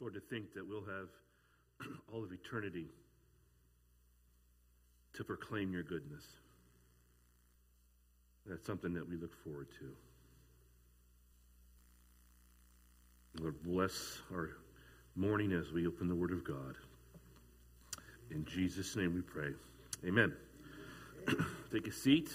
Lord, 0.00 0.14
to 0.14 0.20
think 0.20 0.54
that 0.54 0.66
we'll 0.66 0.84
have 0.84 1.08
all 2.12 2.24
of 2.24 2.32
eternity 2.32 2.86
to 5.12 5.24
proclaim 5.24 5.72
your 5.72 5.82
goodness. 5.82 6.24
That's 8.46 8.66
something 8.66 8.94
that 8.94 9.06
we 9.06 9.16
look 9.16 9.34
forward 9.44 9.68
to. 9.78 9.92
Lord, 13.42 13.62
bless 13.62 14.18
our 14.32 14.56
morning 15.14 15.52
as 15.52 15.70
we 15.72 15.86
open 15.86 16.08
the 16.08 16.14
Word 16.14 16.32
of 16.32 16.44
God. 16.44 16.76
In 18.30 18.46
Jesus' 18.46 18.96
name 18.96 19.14
we 19.14 19.20
pray. 19.20 19.50
Amen. 20.06 20.34
Take 21.72 21.86
a 21.86 21.92
seat. 21.92 22.30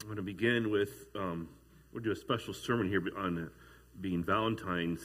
I'm 0.00 0.06
going 0.06 0.16
to 0.16 0.22
begin 0.22 0.70
with, 0.70 1.06
um, 1.16 1.48
we'll 1.92 2.02
do 2.02 2.12
a 2.12 2.16
special 2.16 2.54
sermon 2.54 2.88
here 2.88 3.02
on 3.18 3.50
being 4.00 4.24
Valentine's 4.24 5.00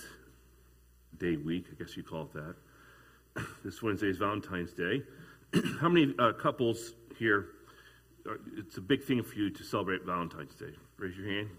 Day 1.18 1.36
week. 1.36 1.66
I 1.72 1.82
guess 1.82 1.96
you 1.98 2.04
call 2.04 2.24
it 2.24 2.34
that. 2.34 2.56
This 3.64 3.82
Wednesday 3.82 4.08
is 4.08 4.18
Valentine's 4.18 4.74
Day. 4.74 5.04
How 5.80 5.90
many 5.90 6.14
uh, 6.20 6.34
couples 6.34 6.94
here, 7.18 7.48
uh, 8.28 8.34
it's 8.58 8.78
a 8.78 8.82
big 8.82 9.04
thing 9.04 9.22
for 9.24 9.36
you 9.36 9.50
to 9.50 9.64
celebrate 9.64 10.04
Valentine's 10.06 10.56
Day? 10.56 10.74
Raise 10.98 11.18
your 11.18 11.28
hand. 11.28 11.50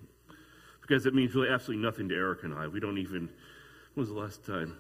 Because 0.80 1.06
it 1.06 1.14
means 1.14 1.34
really 1.34 1.48
absolutely 1.48 1.84
nothing 1.84 2.08
to 2.08 2.14
Erica 2.14 2.46
and 2.46 2.54
I. 2.54 2.66
We 2.66 2.80
don't 2.80 2.98
even, 2.98 3.28
when 3.94 4.06
was 4.06 4.08
the 4.08 4.14
last 4.14 4.44
time? 4.44 4.76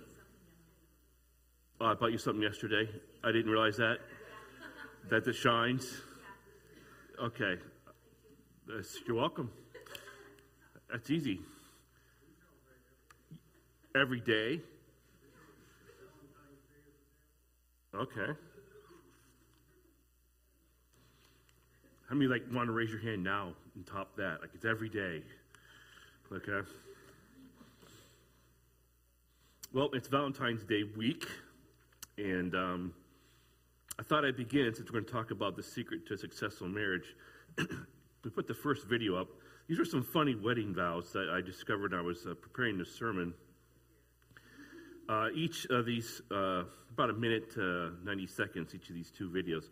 Oh, 1.80 1.86
I 1.86 1.94
bought 1.94 2.12
you 2.12 2.18
something 2.18 2.42
yesterday. 2.42 2.88
I 3.24 3.32
didn't 3.32 3.50
realize 3.50 3.76
that. 3.76 3.98
That 5.08 5.26
it 5.26 5.32
shines. 5.32 6.02
Okay. 7.22 7.56
You're 9.06 9.16
welcome. 9.16 9.50
That's 10.90 11.10
easy. 11.10 11.40
Every 13.94 14.20
day. 14.20 14.60
Okay. 17.94 18.32
How 22.08 22.14
many 22.14 22.26
like 22.26 22.42
want 22.52 22.68
to 22.68 22.72
raise 22.72 22.90
your 22.90 23.00
hand 23.00 23.24
now 23.24 23.52
and 23.74 23.86
top 23.86 24.16
that? 24.16 24.40
Like 24.40 24.50
it's 24.54 24.64
every 24.64 24.88
day. 24.88 25.22
Okay. 26.32 26.68
Well, 29.72 29.90
it's 29.92 30.08
Valentine's 30.08 30.64
Day 30.64 30.84
week, 30.96 31.26
and 32.18 32.54
um, 32.54 32.94
I 33.98 34.02
thought 34.02 34.24
I'd 34.24 34.36
begin 34.36 34.72
since 34.74 34.88
we're 34.88 35.00
going 35.00 35.04
to 35.04 35.12
talk 35.12 35.30
about 35.30 35.56
the 35.56 35.62
secret 35.62 36.06
to 36.08 36.16
successful 36.16 36.68
marriage. 36.68 37.14
we 37.58 38.30
put 38.30 38.46
the 38.46 38.54
first 38.54 38.86
video 38.86 39.14
up. 39.16 39.28
These 39.68 39.78
are 39.78 39.84
some 39.84 40.02
funny 40.02 40.34
wedding 40.34 40.74
vows 40.74 41.12
that 41.12 41.28
I 41.28 41.40
discovered 41.40 41.94
I 41.94 42.00
was 42.00 42.26
uh, 42.26 42.34
preparing 42.34 42.78
this 42.78 42.92
sermon. 42.92 43.34
Uh, 45.10 45.28
each 45.34 45.66
of 45.70 45.86
these, 45.86 46.22
uh, 46.30 46.62
about 46.92 47.10
a 47.10 47.12
minute 47.12 47.52
to 47.52 47.92
90 48.04 48.28
seconds, 48.28 48.72
each 48.76 48.88
of 48.90 48.94
these 48.94 49.10
two 49.10 49.28
videos. 49.28 49.64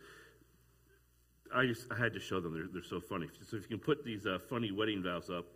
I 1.54 1.64
just 1.64 1.86
I 1.92 1.96
had 1.96 2.12
to 2.14 2.20
show 2.20 2.40
them. 2.40 2.54
They're, 2.54 2.66
they're 2.72 2.82
so 2.82 3.00
funny. 3.00 3.28
So 3.48 3.56
if 3.56 3.62
you 3.62 3.68
can 3.68 3.78
put 3.78 4.04
these 4.04 4.26
uh, 4.26 4.40
funny 4.50 4.72
wedding 4.72 5.00
vows 5.00 5.30
up, 5.30 5.46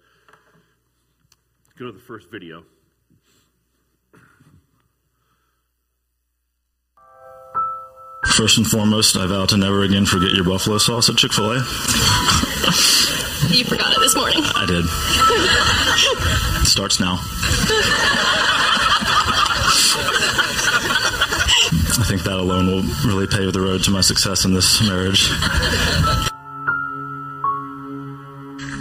go 1.76 1.86
to 1.86 1.92
the 1.92 1.98
first 1.98 2.30
video. 2.30 2.62
First 8.26 8.58
and 8.58 8.66
foremost, 8.66 9.16
I 9.16 9.26
vow 9.26 9.46
to 9.46 9.56
never 9.56 9.82
again 9.82 10.06
forget 10.06 10.30
your 10.30 10.44
buffalo 10.44 10.78
sauce 10.78 11.10
at 11.10 11.16
Chick 11.16 11.32
fil 11.32 11.50
A. 11.50 11.56
You 13.50 13.64
forgot 13.64 13.92
it 13.92 14.00
this 14.00 14.14
morning. 14.14 14.42
I 14.44 14.64
did. 14.64 14.84
It 16.62 16.68
starts 16.68 17.00
now. 17.00 17.18
I 22.02 22.04
think 22.04 22.24
that 22.24 22.34
alone 22.34 22.66
will 22.66 22.82
really 23.06 23.28
pave 23.28 23.52
the 23.52 23.60
road 23.60 23.84
to 23.84 23.92
my 23.92 24.00
success 24.00 24.44
in 24.44 24.52
this 24.52 24.82
marriage. 24.82 25.30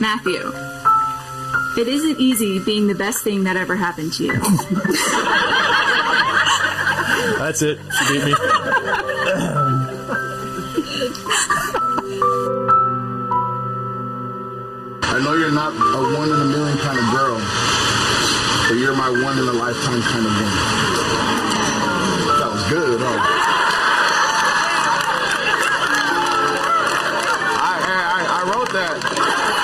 Matthew, 0.02 0.52
it 1.80 1.88
isn't 1.88 2.20
easy 2.20 2.58
being 2.58 2.88
the 2.88 2.96
best 2.96 3.24
thing 3.24 3.44
that 3.44 3.58
ever 3.58 3.76
happened 3.76 4.12
to 4.14 4.24
you. 4.24 4.34
That's 7.38 7.62
it. 7.62 7.78
She 7.78 8.12
beat 8.12 8.26
me. 8.26 8.34
I 15.04 15.22
know 15.24 15.36
you're 15.36 15.52
not 15.52 15.74
a 15.74 16.18
one 16.18 16.30
in 16.30 16.42
a 16.42 16.46
million 16.46 16.78
kind 16.80 16.98
of 16.98 17.06
girl, 17.14 17.38
but 18.68 18.80
you're 18.80 18.96
my 18.96 19.12
one 19.12 19.38
in 19.38 19.48
a 19.48 19.54
lifetime 19.54 20.02
kind 20.02 20.26
of 20.26 20.34
woman. 20.42 21.51
I, 23.14 23.24
I, 28.08 28.20
I 28.40 28.52
wrote 28.52 28.72
that. 28.74 29.61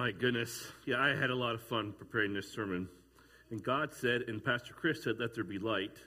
My 0.00 0.12
goodness. 0.12 0.66
Yeah, 0.86 0.96
I 0.98 1.08
had 1.14 1.28
a 1.28 1.34
lot 1.34 1.54
of 1.54 1.60
fun 1.60 1.92
preparing 1.92 2.32
this 2.32 2.50
sermon. 2.50 2.88
And 3.50 3.62
God 3.62 3.92
said, 3.92 4.22
and 4.28 4.42
Pastor 4.42 4.72
Chris 4.72 5.04
said, 5.04 5.16
let 5.20 5.34
there 5.34 5.44
be 5.44 5.58
light. 5.58 5.98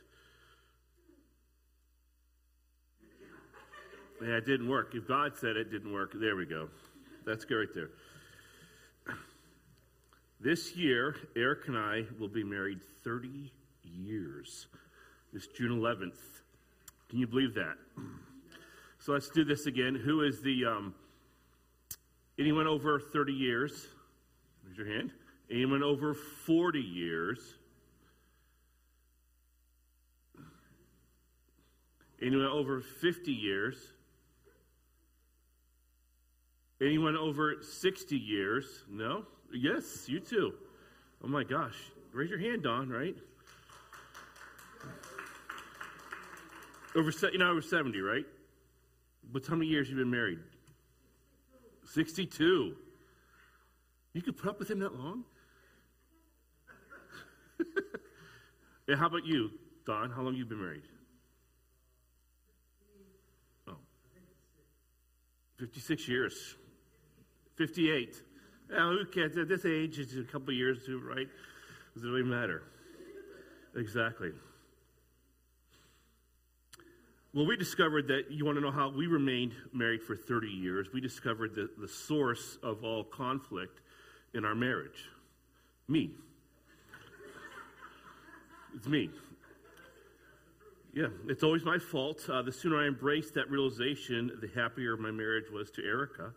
Yeah, 4.19 4.38
it 4.38 4.48
didn't 4.48 4.68
work. 4.68 4.95
If 4.95 5.07
God 5.07 5.34
said 5.38 5.57
it 5.57 5.69
didn't 5.69 5.94
work, 5.94 6.13
there 6.16 6.36
we 6.36 6.48
go. 6.48 6.69
That's 7.24 7.45
good 7.45 7.56
right 7.56 7.68
there. 7.75 7.92
This 10.39 10.75
year, 10.75 11.16
Erica 11.36 11.68
and 11.68 11.78
I 11.78 12.01
will 12.19 12.30
be 12.30 12.44
married 12.44 12.80
30 13.04 13.54
years. 13.84 14.66
This 15.31 15.46
June 15.56 15.69
11th. 15.69 16.18
Can 17.10 17.19
you 17.19 17.28
believe 17.28 17.54
that? 17.54 17.75
So 18.98 19.12
let's 19.12 19.30
do 19.30 19.44
this 19.44 19.68
again. 19.68 19.94
Who 19.94 20.24
is 20.24 20.42
the 20.42 20.66
um, 20.66 20.96
anyone 22.39 22.68
over 22.68 23.00
30 23.00 23.33
years? 23.33 23.88
Raise 24.65 24.77
your 24.77 24.88
hand. 24.88 25.12
Anyone 25.50 25.83
over 25.83 26.13
40 26.13 26.80
years? 26.80 27.39
Anyone 32.21 32.47
over 32.47 32.80
50 32.80 33.31
years? 33.31 33.75
Anyone 36.81 37.18
over 37.18 37.57
60 37.62 38.18
years? 38.18 38.65
No? 38.89 39.25
Yes, 39.53 40.07
you 40.07 40.19
too. 40.19 40.53
Oh 41.24 41.27
my 41.27 41.44
gosh. 41.44 41.75
Raise 42.13 42.29
your 42.29 42.39
hand, 42.39 42.63
Don, 42.63 42.89
right? 42.89 43.15
Over, 46.95 47.12
you 47.31 47.39
know, 47.39 47.50
over 47.50 47.62
70, 47.62 48.00
right? 48.01 48.25
But 49.31 49.45
how 49.47 49.56
many 49.56 49.69
years 49.69 49.89
you 49.89 49.95
been 49.95 50.12
married? 50.12 50.39
62. 51.94 52.75
You 54.13 54.22
could 54.22 54.36
put 54.38 54.50
up 54.50 54.60
with 54.60 54.69
him 54.69 54.80
that 54.80 54.95
long? 54.95 55.24
and 58.88 59.00
how 59.00 59.06
about 59.07 59.25
you, 59.25 59.51
Don? 59.86 60.10
How 60.10 60.24
long 60.24 60.34
you 60.36 60.45
been 60.45 60.60
married? 60.60 60.88
Oh. 63.68 63.75
56 65.60 66.07
years. 66.07 66.56
58. 67.57 68.22
Well, 68.72 68.89
who 68.89 69.06
cares? 69.06 69.38
At 69.38 69.48
this 69.48 69.66
age, 69.66 70.00
it's 70.00 70.16
a 70.16 70.24
couple 70.24 70.51
years, 70.54 70.80
right? 70.89 71.28
Does 71.94 72.04
it 72.04 72.07
really 72.07 72.24
matter? 72.24 72.63
Exactly. 73.75 74.31
Well, 77.33 77.47
we 77.47 77.57
discovered 77.57 78.07
that 78.09 78.30
you 78.30 78.45
want 78.45 78.57
to 78.57 78.62
know 78.62 78.71
how 78.71 78.89
we 78.89 79.07
remained 79.07 79.53
married 79.74 80.03
for 80.03 80.15
30 80.15 80.47
years. 80.47 80.88
We 80.94 81.01
discovered 81.01 81.56
the, 81.56 81.68
the 81.80 81.88
source 81.88 82.59
of 82.62 82.83
all 82.83 83.03
conflict 83.03 83.81
in 84.35 84.45
our 84.45 84.56
marriage 84.56 85.09
me. 85.88 86.12
It's 88.75 88.88
me. 88.88 89.09
Yeah, 90.94 91.07
it's 91.27 91.44
always 91.44 91.65
my 91.65 91.77
fault. 91.77 92.27
Uh, 92.30 92.41
the 92.41 92.51
sooner 92.51 92.81
I 92.81 92.88
embraced 92.88 93.33
that 93.33 93.50
realization, 93.50 94.31
the 94.39 94.50
happier 94.59 94.95
my 94.95 95.12
marriage 95.12 95.50
was 95.51 95.69
to 95.71 95.83
Erica. 95.83 96.31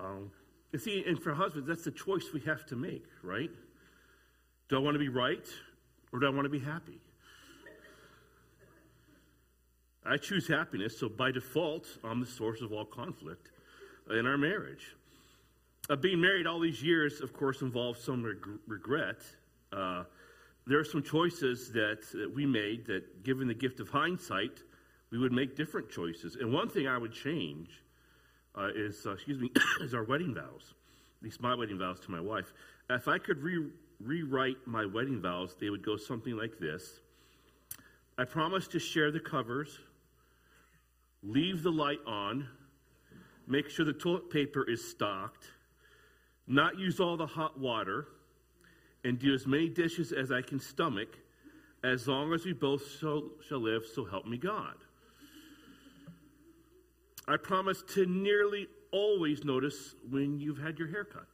Um, 0.00 0.30
and 0.72 0.80
see, 0.80 1.04
and 1.06 1.20
for 1.20 1.34
husbands, 1.34 1.68
that's 1.68 1.84
the 1.84 1.90
choice 1.90 2.32
we 2.32 2.40
have 2.40 2.64
to 2.66 2.76
make, 2.76 3.04
right? 3.22 3.50
Do 4.68 4.76
I 4.76 4.78
want 4.78 4.94
to 4.94 4.98
be 4.98 5.08
right 5.08 5.46
or 6.12 6.20
do 6.20 6.26
I 6.26 6.30
want 6.30 6.44
to 6.44 6.48
be 6.48 6.60
happy? 6.60 7.00
I 10.08 10.16
choose 10.16 10.46
happiness, 10.46 10.98
so 10.98 11.08
by 11.08 11.32
default, 11.32 11.86
I'm 12.04 12.20
the 12.20 12.26
source 12.26 12.60
of 12.60 12.72
all 12.72 12.84
conflict 12.84 13.50
in 14.10 14.26
our 14.26 14.38
marriage. 14.38 14.94
Uh, 15.90 15.96
being 15.96 16.20
married 16.20 16.46
all 16.46 16.60
these 16.60 16.82
years, 16.82 17.20
of 17.20 17.32
course, 17.32 17.60
involves 17.60 18.00
some 18.00 18.24
reg- 18.24 18.46
regret. 18.68 19.18
Uh, 19.72 20.04
there 20.66 20.78
are 20.78 20.84
some 20.84 21.02
choices 21.02 21.72
that, 21.72 22.02
that 22.12 22.32
we 22.32 22.46
made 22.46 22.86
that, 22.86 23.24
given 23.24 23.48
the 23.48 23.54
gift 23.54 23.80
of 23.80 23.88
hindsight, 23.88 24.62
we 25.10 25.18
would 25.18 25.32
make 25.32 25.56
different 25.56 25.90
choices. 25.90 26.36
And 26.36 26.52
one 26.52 26.68
thing 26.68 26.86
I 26.86 26.98
would 26.98 27.12
change 27.12 27.70
uh, 28.56 28.68
is, 28.74 29.06
uh, 29.06 29.12
excuse 29.12 29.40
me, 29.40 29.50
is 29.80 29.94
our 29.94 30.04
wedding 30.04 30.34
vows. 30.34 30.74
At 31.20 31.24
least 31.24 31.40
my 31.40 31.54
wedding 31.54 31.78
vows 31.78 31.98
to 32.00 32.10
my 32.10 32.20
wife. 32.20 32.52
If 32.90 33.08
I 33.08 33.18
could 33.18 33.42
re- 33.42 33.70
rewrite 34.00 34.58
my 34.66 34.86
wedding 34.86 35.20
vows, 35.20 35.56
they 35.58 35.70
would 35.70 35.84
go 35.84 35.96
something 35.96 36.36
like 36.36 36.58
this. 36.58 37.00
I 38.18 38.24
promise 38.24 38.66
to 38.68 38.78
share 38.78 39.10
the 39.10 39.20
covers, 39.20 39.78
leave 41.26 41.62
the 41.62 41.70
light 41.70 42.00
on, 42.06 42.48
make 43.46 43.68
sure 43.68 43.84
the 43.84 43.92
toilet 43.92 44.30
paper 44.30 44.68
is 44.68 44.88
stocked, 44.88 45.46
not 46.46 46.78
use 46.78 47.00
all 47.00 47.16
the 47.16 47.26
hot 47.26 47.58
water, 47.58 48.06
and 49.04 49.18
do 49.18 49.34
as 49.34 49.46
many 49.46 49.68
dishes 49.68 50.12
as 50.12 50.30
I 50.30 50.42
can 50.42 50.60
stomach, 50.60 51.18
as 51.84 52.08
long 52.08 52.32
as 52.32 52.44
we 52.44 52.52
both 52.52 52.82
shall, 52.98 53.24
shall 53.46 53.60
live, 53.60 53.84
so 53.92 54.04
help 54.04 54.26
me 54.26 54.36
God. 54.36 54.74
I 57.28 57.36
promise 57.36 57.82
to 57.94 58.06
nearly 58.06 58.68
always 58.92 59.44
notice 59.44 59.94
when 60.08 60.38
you've 60.40 60.58
had 60.58 60.78
your 60.78 60.88
hair 60.88 61.04
cut. 61.04 61.26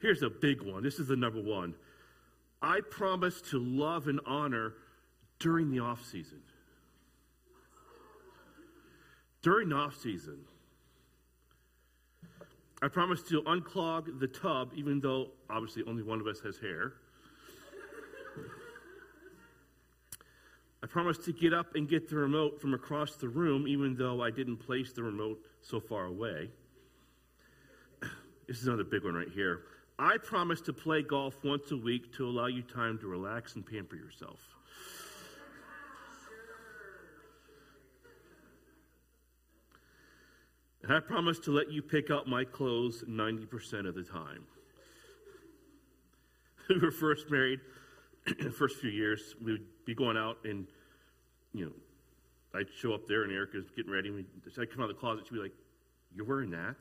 Here's 0.00 0.22
a 0.22 0.30
big 0.30 0.62
one. 0.62 0.82
This 0.82 0.98
is 0.98 1.08
the 1.08 1.16
number 1.16 1.40
one. 1.40 1.74
I 2.62 2.80
promise 2.90 3.40
to 3.50 3.58
love 3.58 4.06
and 4.06 4.20
honor 4.26 4.74
during 5.38 5.70
the 5.70 5.80
off 5.80 6.04
season. 6.04 6.40
During 9.42 9.68
the 9.68 9.76
off 9.76 9.96
season. 9.96 10.38
I 12.82 12.88
promise 12.88 13.22
to 13.24 13.42
unclog 13.42 14.20
the 14.20 14.26
tub, 14.26 14.72
even 14.74 15.00
though 15.00 15.28
obviously 15.48 15.82
only 15.86 16.02
one 16.02 16.20
of 16.20 16.26
us 16.26 16.40
has 16.40 16.58
hair. 16.58 16.94
I 20.82 20.86
promise 20.86 21.16
to 21.24 21.32
get 21.32 21.54
up 21.54 21.76
and 21.76 21.88
get 21.88 22.10
the 22.10 22.16
remote 22.16 22.60
from 22.60 22.74
across 22.74 23.16
the 23.16 23.28
room, 23.28 23.66
even 23.66 23.96
though 23.96 24.22
I 24.22 24.30
didn't 24.30 24.58
place 24.58 24.92
the 24.92 25.02
remote 25.02 25.38
so 25.62 25.80
far 25.80 26.04
away. 26.04 26.50
This 28.46 28.60
is 28.60 28.66
another 28.66 28.84
big 28.84 29.02
one 29.02 29.14
right 29.14 29.30
here. 29.34 29.62
I 29.98 30.18
promise 30.18 30.60
to 30.62 30.74
play 30.74 31.00
golf 31.00 31.42
once 31.42 31.70
a 31.70 31.76
week 31.78 32.12
to 32.16 32.26
allow 32.26 32.46
you 32.46 32.60
time 32.60 32.98
to 32.98 33.06
relax 33.06 33.54
and 33.54 33.64
pamper 33.64 33.96
yourself. 33.96 34.40
And 40.84 40.92
I 40.92 41.00
promise 41.00 41.38
to 41.40 41.50
let 41.50 41.72
you 41.72 41.80
pick 41.80 42.10
out 42.10 42.28
my 42.28 42.44
clothes 42.44 43.04
90% 43.08 43.88
of 43.88 43.94
the 43.94 44.02
time. 44.02 44.44
we 46.68 46.78
were 46.78 46.90
first 46.90 47.30
married, 47.30 47.60
the 48.26 48.50
first 48.58 48.80
few 48.80 48.90
years, 48.90 49.34
we 49.42 49.52
would 49.52 49.64
be 49.86 49.94
going 49.94 50.18
out 50.18 50.36
and, 50.44 50.66
you 51.54 51.64
know, 51.64 51.72
I'd 52.54 52.66
show 52.78 52.92
up 52.92 53.08
there 53.08 53.22
and 53.22 53.32
Erica's 53.32 53.70
getting 53.74 53.90
ready. 53.90 54.10
And 54.10 54.26
I'd 54.58 54.70
come 54.70 54.82
out 54.82 54.90
of 54.90 54.96
the 54.96 55.00
closet, 55.00 55.24
she'd 55.26 55.32
be 55.32 55.40
like, 55.40 55.54
You're 56.14 56.26
wearing 56.26 56.50
that? 56.50 56.76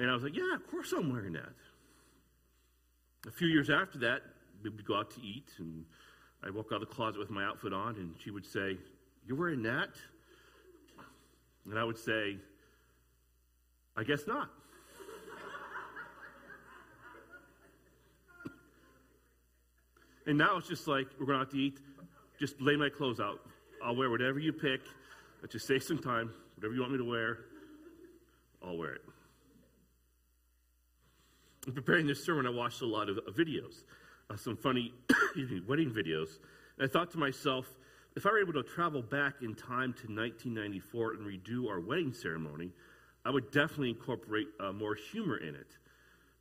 And 0.00 0.10
I 0.10 0.14
was 0.14 0.24
like, 0.24 0.36
Yeah, 0.36 0.56
of 0.56 0.68
course 0.68 0.92
I'm 0.92 1.12
wearing 1.12 1.34
that. 1.34 1.54
A 3.28 3.30
few 3.30 3.46
years 3.46 3.70
after 3.70 3.98
that, 3.98 4.22
we'd 4.64 4.84
go 4.84 4.96
out 4.96 5.12
to 5.12 5.20
eat, 5.20 5.48
and 5.58 5.84
I'd 6.42 6.50
walk 6.50 6.72
out 6.72 6.82
of 6.82 6.88
the 6.88 6.94
closet 6.94 7.20
with 7.20 7.30
my 7.30 7.44
outfit 7.44 7.72
on, 7.72 7.94
and 7.94 8.16
she 8.18 8.32
would 8.32 8.44
say, 8.44 8.78
You're 9.28 9.38
wearing 9.38 9.62
that? 9.62 9.90
And 11.70 11.78
I 11.78 11.84
would 11.84 11.98
say, 11.98 12.36
I 13.96 14.04
guess 14.04 14.26
not. 14.26 14.50
and 20.26 20.36
now 20.36 20.56
it's 20.56 20.68
just 20.68 20.86
like, 20.86 21.06
we're 21.18 21.26
going 21.26 21.40
out 21.40 21.50
to 21.50 21.58
eat, 21.58 21.78
just 22.38 22.60
lay 22.60 22.76
my 22.76 22.88
clothes 22.88 23.20
out. 23.20 23.40
I'll 23.82 23.96
wear 23.96 24.10
whatever 24.10 24.38
you 24.38 24.52
pick. 24.52 24.80
Let's 25.40 25.52
just 25.52 25.66
save 25.66 25.82
some 25.82 25.98
time. 25.98 26.32
Whatever 26.56 26.74
you 26.74 26.80
want 26.80 26.92
me 26.92 26.98
to 26.98 27.04
wear, 27.04 27.38
I'll 28.62 28.76
wear 28.76 28.94
it. 28.94 29.02
In 31.66 31.72
preparing 31.72 32.06
this 32.06 32.24
sermon, 32.24 32.46
I 32.46 32.50
watched 32.50 32.82
a 32.82 32.86
lot 32.86 33.08
of 33.08 33.18
videos, 33.36 33.84
uh, 34.30 34.36
some 34.36 34.56
funny 34.56 34.92
wedding 35.66 35.90
videos. 35.90 36.28
And 36.78 36.88
I 36.88 36.92
thought 36.92 37.10
to 37.12 37.18
myself, 37.18 37.66
if 38.16 38.26
I 38.26 38.30
were 38.30 38.40
able 38.40 38.52
to 38.52 38.62
travel 38.62 39.02
back 39.02 39.42
in 39.42 39.54
time 39.54 39.92
to 39.94 40.06
1994 40.06 41.14
and 41.14 41.26
redo 41.26 41.68
our 41.68 41.80
wedding 41.80 42.12
ceremony, 42.12 42.70
I 43.24 43.30
would 43.30 43.50
definitely 43.50 43.90
incorporate 43.90 44.48
uh, 44.60 44.72
more 44.72 44.94
humor 44.94 45.38
in 45.38 45.54
it. 45.54 45.66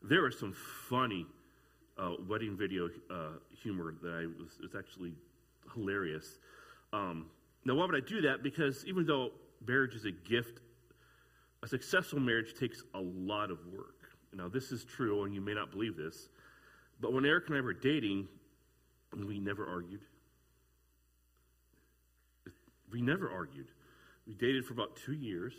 There 0.03 0.21
was 0.21 0.37
some 0.37 0.53
funny 0.89 1.25
uh, 1.97 2.13
wedding 2.27 2.55
video 2.55 2.89
uh, 3.09 3.37
humor 3.49 3.95
that 4.03 4.11
I 4.11 4.25
was, 4.25 4.59
was 4.61 4.75
actually 4.77 5.13
hilarious. 5.73 6.39
Um, 6.91 7.27
now, 7.65 7.75
why 7.75 7.85
would 7.85 7.95
I 7.95 8.05
do 8.07 8.21
that? 8.21 8.43
Because 8.43 8.85
even 8.85 9.05
though 9.05 9.31
marriage 9.65 9.95
is 9.95 10.05
a 10.05 10.11
gift, 10.11 10.59
a 11.63 11.67
successful 11.67 12.19
marriage 12.19 12.53
takes 12.59 12.83
a 12.93 12.99
lot 12.99 13.49
of 13.49 13.59
work. 13.75 13.95
Now, 14.33 14.49
this 14.49 14.71
is 14.71 14.83
true, 14.83 15.23
and 15.23 15.33
you 15.33 15.41
may 15.41 15.53
not 15.53 15.71
believe 15.71 15.95
this, 15.95 16.29
but 16.99 17.13
when 17.13 17.25
Erica 17.25 17.53
and 17.53 17.57
I 17.57 17.61
were 17.61 17.73
dating, 17.73 18.27
we 19.15 19.39
never 19.39 19.67
argued. 19.67 20.01
We 22.93 23.01
never 23.01 23.29
argued. 23.29 23.71
We 24.27 24.35
dated 24.35 24.65
for 24.65 24.73
about 24.73 24.95
two 24.95 25.13
years. 25.13 25.53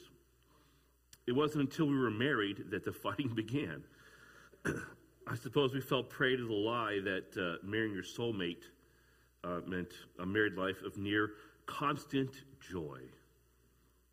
It 1.26 1.32
wasn't 1.32 1.62
until 1.62 1.86
we 1.86 1.98
were 1.98 2.10
married 2.10 2.70
that 2.70 2.84
the 2.84 2.92
fighting 3.06 3.34
began. 3.34 3.82
I 5.26 5.34
suppose 5.34 5.74
we 5.74 5.80
fell 5.80 6.02
prey 6.02 6.36
to 6.36 6.46
the 6.46 6.54
lie 6.54 7.00
that 7.02 7.36
uh, 7.36 7.66
marrying 7.66 7.92
your 7.92 8.04
soulmate 8.04 8.62
uh, 9.42 9.60
meant 9.66 9.92
a 10.20 10.26
married 10.26 10.54
life 10.54 10.82
of 10.82 10.96
near 10.96 11.32
constant 11.66 12.30
joy. 12.60 13.00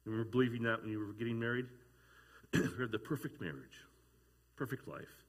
Remember 0.06 0.30
believing 0.30 0.64
that 0.64 0.82
when 0.82 0.90
you 0.90 1.00
were 1.00 1.14
getting 1.14 1.40
married? 1.40 1.68
we 2.54 2.62
had 2.80 2.92
the 2.92 3.00
perfect 3.00 3.40
marriage, 3.40 3.86
perfect 4.56 4.88
life. 4.88 5.26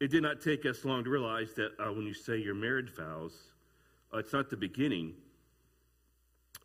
It 0.00 0.10
did 0.10 0.22
not 0.22 0.40
take 0.40 0.64
us 0.64 0.84
long 0.84 1.04
to 1.04 1.10
realize 1.10 1.52
that 1.54 1.72
uh, 1.78 1.92
when 1.92 2.06
you 2.06 2.14
say 2.14 2.38
your 2.38 2.54
marriage 2.54 2.94
vows, 2.96 3.34
uh, 4.14 4.18
it's 4.18 4.32
not 4.32 4.48
the 4.48 4.56
beginning 4.56 5.14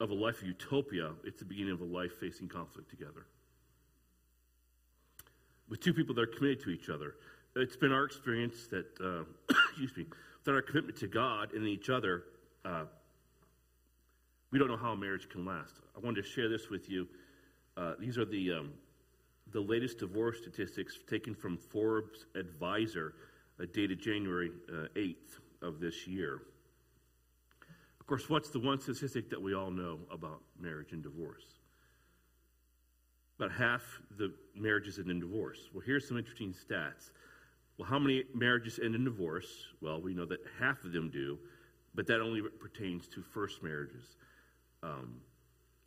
of 0.02 0.10
a 0.10 0.16
life 0.16 0.42
of 0.42 0.48
utopia, 0.48 1.12
it's 1.24 1.40
the 1.40 1.46
beginning 1.46 1.74
of 1.74 1.82
a 1.82 1.86
life 1.86 2.14
facing 2.20 2.50
conflict 2.50 2.90
together. 2.90 3.28
With 5.70 5.80
two 5.80 5.94
people 5.94 6.16
that 6.16 6.22
are 6.22 6.28
committed 6.28 6.60
to 6.64 6.72
each 6.72 6.90
other. 6.90 7.16
It's 7.56 7.78
been 7.78 7.92
our 7.92 8.06
experience 8.06 8.68
that, 8.72 8.88
uh, 9.00 9.24
excuse 9.70 9.96
me, 9.96 10.06
that 10.44 10.52
our 10.54 10.62
commitment 10.64 10.98
to 11.00 11.08
God 11.08 11.54
and 11.54 11.68
each 11.68 11.90
other, 11.90 12.24
uh, 12.66 12.86
we 14.50 14.58
don't 14.58 14.70
know 14.70 14.78
how 14.78 14.96
marriage 14.96 15.30
can 15.30 15.46
last. 15.46 15.76
I 15.96 16.00
wanted 16.00 16.24
to 16.24 16.28
share 16.28 16.50
this 16.50 16.70
with 16.70 16.90
you. 16.90 17.08
Uh, 17.78 17.94
these 18.00 18.18
are 18.18 18.26
the, 18.26 18.54
um, 18.54 18.74
the 19.52 19.62
latest 19.62 20.00
divorce 20.00 20.40
statistics 20.40 20.98
taken 21.08 21.36
from 21.36 21.58
Forbes 21.58 22.26
Advisor, 22.36 23.14
uh, 23.62 23.66
dated 23.72 24.02
January 24.02 24.52
uh, 24.68 24.88
8th 24.96 25.38
of 25.62 25.80
this 25.80 26.08
year. 26.08 26.42
Course, 28.12 28.30
what's 28.30 28.50
the 28.50 28.60
one 28.60 28.78
statistic 28.78 29.30
that 29.30 29.42
we 29.42 29.56
all 29.56 29.72
know 29.72 29.98
about 30.12 30.42
marriage 30.60 30.92
and 30.92 31.02
divorce? 31.02 31.46
About 33.40 33.54
half 33.54 34.02
the 34.18 34.34
marriages 34.54 35.00
end 35.00 35.10
in 35.10 35.22
divorce. 35.22 35.70
Well, 35.74 35.82
here's 35.86 36.10
some 36.10 36.18
interesting 36.18 36.54
stats. 36.54 37.12
Well, 37.78 37.88
how 37.88 37.98
many 37.98 38.26
marriages 38.36 38.82
end 38.84 38.96
in 38.96 39.06
divorce? 39.06 39.48
Well, 39.80 40.02
we 40.02 40.14
know 40.14 40.26
that 40.26 40.42
half 40.60 40.84
of 40.84 40.92
them 40.92 41.10
do, 41.10 41.40
but 41.96 42.06
that 42.08 42.20
only 42.20 42.42
pertains 42.42 43.08
to 43.08 43.22
first 43.22 43.64
marriages. 43.64 44.18
Um, 44.84 45.22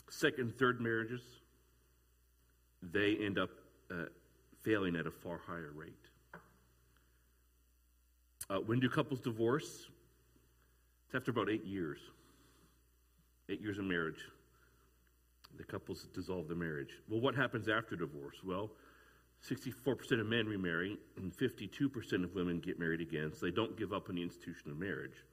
second, 0.09 0.59
third 0.59 0.81
marriages, 0.81 1.21
they 2.83 3.19
end 3.19 3.39
up 3.39 3.51
uh, 3.91 4.07
failing 4.63 4.97
at 4.97 5.07
a 5.07 5.11
far 5.11 5.43
higher 5.47 5.73
rate. 5.77 5.93
Uh, 8.49 8.61
when 8.61 8.81
do 8.81 8.89
couples 8.89 9.21
divorce? 9.21 9.91
It's 11.05 11.15
after 11.15 11.31
about 11.31 11.51
eight 11.51 11.67
years. 11.67 11.99
Eight 13.49 13.61
years 13.61 13.79
of 13.79 13.85
marriage. 13.85 14.21
The 15.57 15.65
couples 15.65 16.07
dissolve 16.15 16.49
the 16.49 16.55
marriage. 16.55 16.99
Well, 17.09 17.21
what 17.21 17.35
happens 17.35 17.69
after 17.69 17.95
divorce? 17.95 18.37
Well, 18.45 18.71
64% 19.49 20.21
of 20.21 20.27
men 20.27 20.47
remarry, 20.47 20.99
and 21.17 21.33
52% 21.33 22.25
of 22.25 22.35
women 22.35 22.61
get 22.61 22.79
married 22.79 23.01
again, 23.01 23.33
so 23.35 23.47
they 23.47 23.53
don't 23.53 23.77
give 23.77 23.93
up 23.93 24.09
on 24.09 24.17
the 24.17 24.23
institution 24.23 24.71
of 24.71 24.79
marriage. 24.79 25.25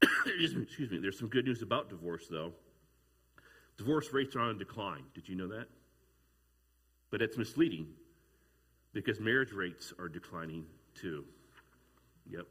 Excuse 0.26 0.90
me. 0.90 0.98
There's 0.98 1.18
some 1.18 1.28
good 1.28 1.44
news 1.44 1.62
about 1.62 1.90
divorce, 1.90 2.26
though. 2.30 2.52
Divorce 3.76 4.12
rates 4.12 4.36
are 4.36 4.40
on 4.40 4.58
decline. 4.58 5.02
Did 5.14 5.28
you 5.28 5.34
know 5.34 5.48
that? 5.48 5.66
But 7.10 7.22
it's 7.22 7.36
misleading 7.36 7.88
because 8.92 9.20
marriage 9.20 9.52
rates 9.52 9.92
are 9.98 10.08
declining 10.08 10.64
too. 10.94 11.24
Yep. 12.30 12.46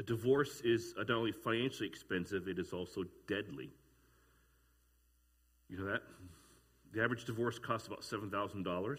A 0.00 0.02
divorce 0.02 0.62
is 0.62 0.94
not 0.96 1.10
only 1.10 1.30
financially 1.30 1.86
expensive, 1.86 2.48
it 2.48 2.58
is 2.58 2.72
also 2.72 3.04
deadly. 3.28 3.68
You 5.68 5.76
know 5.76 5.84
that? 5.84 6.00
The 6.94 7.04
average 7.04 7.26
divorce 7.26 7.58
costs 7.58 7.86
about 7.86 8.00
$7,000, 8.00 8.98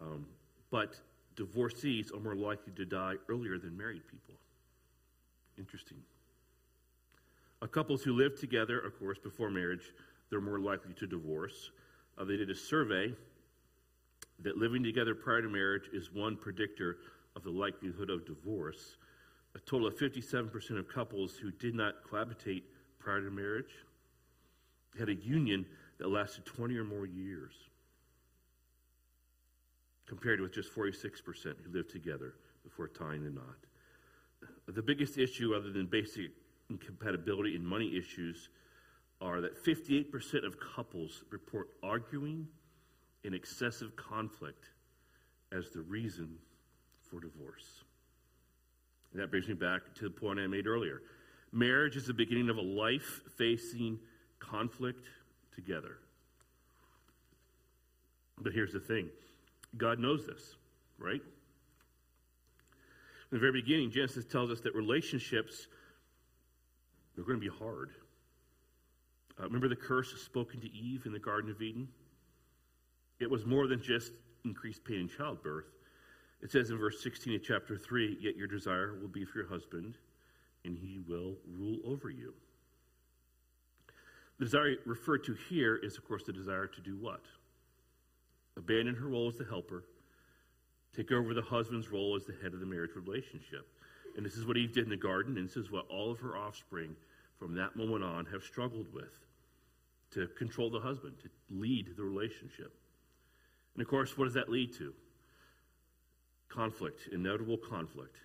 um, 0.00 0.26
but 0.72 1.00
divorcees 1.36 2.10
are 2.10 2.18
more 2.18 2.34
likely 2.34 2.72
to 2.72 2.84
die 2.84 3.14
earlier 3.28 3.56
than 3.56 3.76
married 3.76 4.02
people. 4.10 4.34
Interesting. 5.56 5.98
A 7.62 7.68
couples 7.68 8.02
who 8.02 8.12
live 8.12 8.36
together, 8.36 8.80
of 8.80 8.98
course, 8.98 9.18
before 9.18 9.48
marriage, 9.48 9.94
they're 10.28 10.40
more 10.40 10.58
likely 10.58 10.92
to 10.94 11.06
divorce. 11.06 11.70
Uh, 12.18 12.24
they 12.24 12.36
did 12.36 12.50
a 12.50 12.56
survey 12.56 13.14
that 14.40 14.58
living 14.58 14.82
together 14.82 15.14
prior 15.14 15.40
to 15.40 15.48
marriage 15.48 15.88
is 15.92 16.12
one 16.12 16.36
predictor 16.36 16.96
of 17.36 17.44
the 17.44 17.50
likelihood 17.50 18.10
of 18.10 18.26
divorce. 18.26 18.96
A 19.54 19.58
total 19.60 19.88
of 19.88 19.96
57% 19.96 20.78
of 20.78 20.88
couples 20.88 21.36
who 21.36 21.50
did 21.50 21.74
not 21.74 22.04
cohabitate 22.04 22.62
prior 22.98 23.20
to 23.20 23.30
marriage 23.30 23.74
had 24.98 25.08
a 25.08 25.14
union 25.14 25.66
that 25.98 26.08
lasted 26.08 26.44
20 26.44 26.76
or 26.76 26.84
more 26.84 27.06
years, 27.06 27.52
compared 30.06 30.40
with 30.40 30.52
just 30.52 30.74
46% 30.74 31.54
who 31.64 31.72
lived 31.72 31.90
together 31.90 32.34
before 32.62 32.88
tying 32.88 33.24
the 33.24 33.30
knot. 33.30 33.56
The 34.66 34.82
biggest 34.82 35.18
issue, 35.18 35.54
other 35.54 35.70
than 35.70 35.86
basic 35.86 36.30
incompatibility 36.68 37.56
and 37.56 37.66
money 37.66 37.96
issues, 37.96 38.48
are 39.20 39.40
that 39.40 39.62
58% 39.62 40.46
of 40.46 40.56
couples 40.58 41.24
report 41.30 41.68
arguing 41.82 42.46
and 43.24 43.34
excessive 43.34 43.94
conflict 43.96 44.70
as 45.52 45.70
the 45.70 45.82
reason 45.82 46.38
for 47.02 47.20
divorce. 47.20 47.84
And 49.12 49.20
that 49.20 49.30
brings 49.30 49.48
me 49.48 49.54
back 49.54 49.82
to 49.96 50.04
the 50.04 50.10
point 50.10 50.38
I 50.38 50.46
made 50.46 50.66
earlier. 50.66 51.02
Marriage 51.52 51.96
is 51.96 52.06
the 52.06 52.14
beginning 52.14 52.48
of 52.48 52.58
a 52.58 52.62
life 52.62 53.22
facing 53.36 53.98
conflict 54.38 55.06
together. 55.54 55.98
But 58.38 58.52
here's 58.52 58.72
the 58.72 58.80
thing 58.80 59.10
God 59.76 59.98
knows 59.98 60.26
this, 60.26 60.56
right? 60.98 61.20
In 63.30 63.36
the 63.36 63.38
very 63.38 63.52
beginning, 63.52 63.90
Genesis 63.90 64.24
tells 64.24 64.50
us 64.50 64.60
that 64.60 64.74
relationships 64.74 65.68
are 67.18 67.22
going 67.22 67.40
to 67.40 67.50
be 67.50 67.56
hard. 67.56 67.90
Uh, 69.38 69.44
remember 69.44 69.68
the 69.68 69.76
curse 69.76 70.12
spoken 70.20 70.60
to 70.60 70.72
Eve 70.72 71.06
in 71.06 71.12
the 71.12 71.18
Garden 71.18 71.50
of 71.50 71.60
Eden? 71.62 71.88
It 73.20 73.30
was 73.30 73.44
more 73.46 73.66
than 73.66 73.82
just 73.82 74.12
increased 74.44 74.84
pain 74.84 75.00
in 75.00 75.08
childbirth. 75.08 75.66
It 76.42 76.50
says 76.50 76.70
in 76.70 76.78
verse 76.78 77.02
16 77.02 77.34
of 77.34 77.42
chapter 77.42 77.76
3 77.76 78.18
Yet 78.20 78.36
your 78.36 78.46
desire 78.46 78.94
will 79.00 79.08
be 79.08 79.24
for 79.24 79.38
your 79.38 79.48
husband, 79.48 79.98
and 80.64 80.76
he 80.76 80.98
will 81.06 81.36
rule 81.46 81.78
over 81.84 82.10
you. 82.10 82.34
The 84.38 84.46
desire 84.46 84.76
referred 84.86 85.24
to 85.24 85.36
here 85.48 85.76
is, 85.76 85.98
of 85.98 86.08
course, 86.08 86.24
the 86.24 86.32
desire 86.32 86.66
to 86.66 86.80
do 86.80 86.96
what? 86.96 87.20
Abandon 88.56 88.94
her 88.94 89.08
role 89.08 89.28
as 89.28 89.36
the 89.36 89.44
helper, 89.44 89.84
take 90.96 91.12
over 91.12 91.34
the 91.34 91.42
husband's 91.42 91.90
role 91.90 92.16
as 92.16 92.24
the 92.24 92.34
head 92.42 92.54
of 92.54 92.60
the 92.60 92.66
marriage 92.66 92.96
relationship. 92.96 93.68
And 94.16 94.24
this 94.24 94.36
is 94.36 94.46
what 94.46 94.56
Eve 94.56 94.72
did 94.72 94.84
in 94.84 94.90
the 94.90 94.96
garden, 94.96 95.36
and 95.36 95.46
this 95.46 95.56
is 95.56 95.70
what 95.70 95.86
all 95.88 96.10
of 96.10 96.18
her 96.20 96.36
offspring 96.36 96.96
from 97.38 97.54
that 97.54 97.76
moment 97.76 98.02
on 98.02 98.26
have 98.26 98.42
struggled 98.42 98.92
with 98.92 99.20
to 100.12 100.26
control 100.26 100.70
the 100.70 100.80
husband, 100.80 101.14
to 101.22 101.28
lead 101.50 101.94
the 101.96 102.02
relationship. 102.02 102.72
And 103.74 103.82
of 103.82 103.88
course, 103.88 104.18
what 104.18 104.24
does 104.24 104.34
that 104.34 104.48
lead 104.48 104.74
to? 104.78 104.92
Conflict, 106.50 107.08
inevitable 107.12 107.56
conflict. 107.56 108.16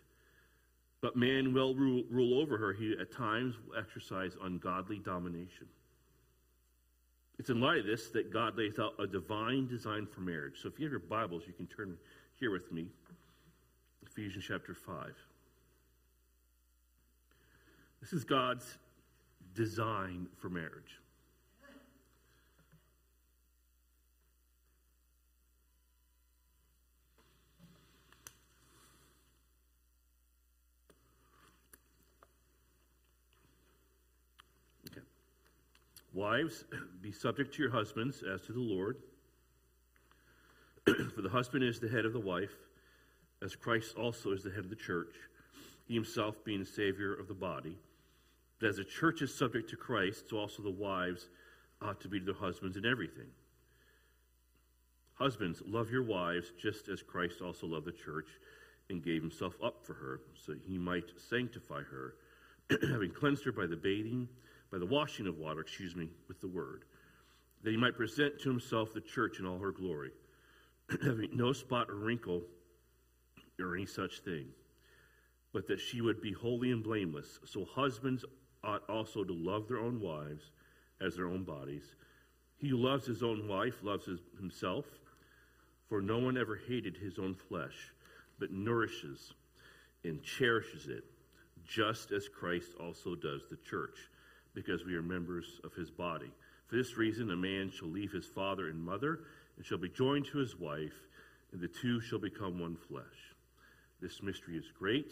But 1.02 1.16
man 1.16 1.54
will 1.54 1.76
rule, 1.76 2.04
rule 2.10 2.42
over 2.42 2.58
her. 2.58 2.74
He 2.74 2.96
at 3.00 3.12
times 3.12 3.56
will 3.66 3.78
exercise 3.78 4.36
ungodly 4.44 5.00
domination. 5.00 5.68
It's 7.38 7.50
in 7.50 7.60
light 7.60 7.80
of 7.80 7.86
this 7.86 8.10
that 8.10 8.32
God 8.34 8.58
lays 8.58 8.80
out 8.80 8.94
a 9.00 9.06
divine 9.06 9.68
design 9.68 10.08
for 10.08 10.22
marriage. 10.22 10.62
So 10.62 10.70
if 10.70 10.80
you 10.80 10.86
have 10.86 10.92
your 10.92 11.00
Bibles, 11.00 11.44
you 11.46 11.54
can 11.54 11.68
turn 11.68 11.98
here 12.40 12.52
with 12.52 12.72
me. 12.72 12.88
Ephesians 14.06 14.46
chapter 14.48 14.74
5. 14.74 15.14
This 18.02 18.14
is 18.14 18.24
God's 18.24 18.78
design 19.54 20.28
for 20.38 20.50
marriage. 20.50 21.00
Wives, 36.16 36.64
be 37.02 37.12
subject 37.12 37.54
to 37.54 37.62
your 37.62 37.72
husbands 37.72 38.24
as 38.24 38.42
to 38.44 38.54
the 38.54 38.60
Lord. 38.60 38.98
For 41.14 41.22
the 41.22 41.30
husband 41.30 41.64
is 41.64 41.80
the 41.80 41.90
head 41.90 42.06
of 42.06 42.14
the 42.14 42.20
wife, 42.20 42.56
as 43.44 43.56
Christ 43.56 43.98
also 43.98 44.32
is 44.32 44.42
the 44.42 44.50
head 44.50 44.64
of 44.64 44.70
the 44.70 44.78
church, 44.78 45.14
he 45.86 45.94
himself 45.94 46.44
being 46.46 46.62
the 46.62 46.66
Savior 46.66 47.14
of 47.14 47.28
the 47.28 47.34
body. 47.34 47.78
But 48.60 48.70
as 48.70 48.78
the 48.78 48.86
church 48.86 49.22
is 49.22 49.38
subject 49.38 49.70
to 49.72 49.76
Christ, 49.76 50.30
so 50.30 50.38
also 50.38 50.64
the 50.64 50.72
wives 50.72 51.28
ought 51.82 52.00
to 52.00 52.08
be 52.08 52.20
to 52.20 52.26
their 52.26 52.34
husbands 52.34 52.78
in 52.78 52.86
everything. 52.86 53.28
Husbands, 55.16 55.62
love 55.68 55.92
your 55.92 56.04
wives 56.04 56.54
just 56.62 56.88
as 56.88 57.02
Christ 57.02 57.42
also 57.42 57.68
loved 57.68 57.88
the 57.88 57.92
church 57.92 58.30
and 58.90 59.04
gave 59.04 59.22
himself 59.22 59.56
up 59.62 59.86
for 59.86 59.96
her, 59.96 60.22
so 60.34 60.54
he 60.66 60.78
might 60.78 61.12
sanctify 61.30 61.82
her, 61.84 62.16
having 62.90 63.12
cleansed 63.12 63.44
her 63.44 63.52
by 63.52 63.66
the 63.66 63.76
bathing 63.76 64.30
by 64.72 64.78
the 64.78 64.86
washing 64.86 65.28
of 65.28 65.38
water, 65.38 65.62
excuse 65.62 65.96
me, 65.96 66.10
with 66.28 66.42
the 66.42 66.48
word, 66.48 66.86
that 67.64 67.72
he 67.72 67.78
might 67.78 67.96
present 67.96 68.40
to 68.40 68.50
himself 68.50 68.94
the 68.94 69.02
church 69.02 69.40
in 69.40 69.46
all 69.46 69.60
her 69.60 69.72
glory, 69.72 70.12
having 71.04 71.36
no 71.36 71.54
spot 71.54 71.90
or 71.90 71.96
wrinkle 71.96 72.42
or 73.60 73.76
any 73.76 73.86
such 73.86 74.20
thing, 74.20 74.48
but 75.54 75.68
that 75.68 75.80
she 75.80 76.02
would 76.02 76.22
be 76.22 76.34
holy 76.34 76.72
and 76.72 76.84
blameless. 76.84 77.40
So 77.46 77.66
husbands 77.66 78.26
ought 78.64 78.88
also 78.90 79.24
to 79.24 79.34
love 79.34 79.68
their 79.68 79.80
own 79.80 80.00
wives 80.00 80.52
as 81.02 81.16
their 81.16 81.28
own 81.28 81.44
bodies. 81.44 81.96
He 82.58 82.70
who 82.70 82.78
loves 82.78 83.06
his 83.06 83.24
own 83.24 83.48
wife 83.48 83.84
loves 83.84 84.06
his, 84.06 84.20
himself, 84.38 84.86
for 85.88 86.02
no 86.02 86.18
one 86.18 86.38
ever 86.38 86.60
hated 86.68 86.98
his 86.98 87.20
own 87.20 87.36
flesh, 87.36 87.94
but 88.40 88.52
nourishes 88.52 89.34
and 90.04 90.22
cherishes 90.24 90.88
it, 90.88 91.04
just 91.66 92.12
as 92.12 92.28
Christ 92.28 92.72
also 92.80 93.16
does 93.16 93.44
the 93.50 93.58
church 93.58 94.10
because 94.56 94.86
we 94.86 94.96
are 94.96 95.04
members 95.04 95.60
of 95.64 95.74
his 95.74 95.92
body. 95.92 96.32
For 96.68 96.78
this 96.78 96.98
reason, 96.98 97.30
a 97.30 97.36
man 97.36 97.70
shall 97.70 97.90
leave 97.90 98.12
his 98.12 98.26
father 98.26 98.70
and 98.70 98.84
mother 98.84 99.20
and 99.58 99.66
shall 99.66 99.78
be 99.78 99.90
joined 99.90 100.26
to 100.28 100.40
his 100.40 100.58
wife, 100.58 100.96
and 101.52 101.62
the 101.62 101.68
two 101.68 102.02
shall 102.02 102.20
become 102.20 102.60
one 102.60 102.76
flesh. 102.76 103.36
This 104.02 104.24
mystery 104.24 104.58
is 104.58 104.72
great, 104.78 105.12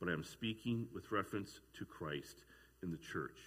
but 0.00 0.08
I 0.08 0.12
am 0.12 0.24
speaking 0.24 0.86
with 0.94 1.12
reference 1.12 1.60
to 1.78 1.84
Christ 1.84 2.44
in 2.82 2.90
the 2.90 2.96
church. 3.12 3.38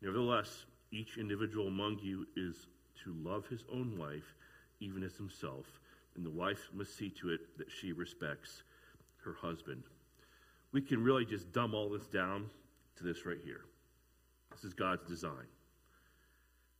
Nevertheless, 0.00 0.66
each 0.92 1.18
individual 1.18 1.66
among 1.66 1.98
you 1.98 2.26
is 2.36 2.68
to 3.04 3.14
love 3.22 3.46
his 3.48 3.64
own 3.72 3.98
wife, 3.98 4.34
even 4.80 5.02
as 5.02 5.16
himself, 5.16 5.66
and 6.16 6.24
the 6.24 6.30
wife 6.30 6.68
must 6.72 6.96
see 6.96 7.10
to 7.20 7.30
it 7.30 7.58
that 7.58 7.70
she 7.70 7.92
respects 7.92 8.62
her 9.24 9.34
husband. 9.34 9.82
We 10.72 10.80
can 10.80 11.02
really 11.02 11.24
just 11.24 11.52
dumb 11.52 11.74
all 11.74 11.88
this 11.88 12.06
down 12.06 12.46
to 12.96 13.04
this 13.04 13.26
right 13.26 13.40
here. 13.44 13.62
This 14.58 14.70
is 14.70 14.74
God's 14.74 15.06
design. 15.06 15.46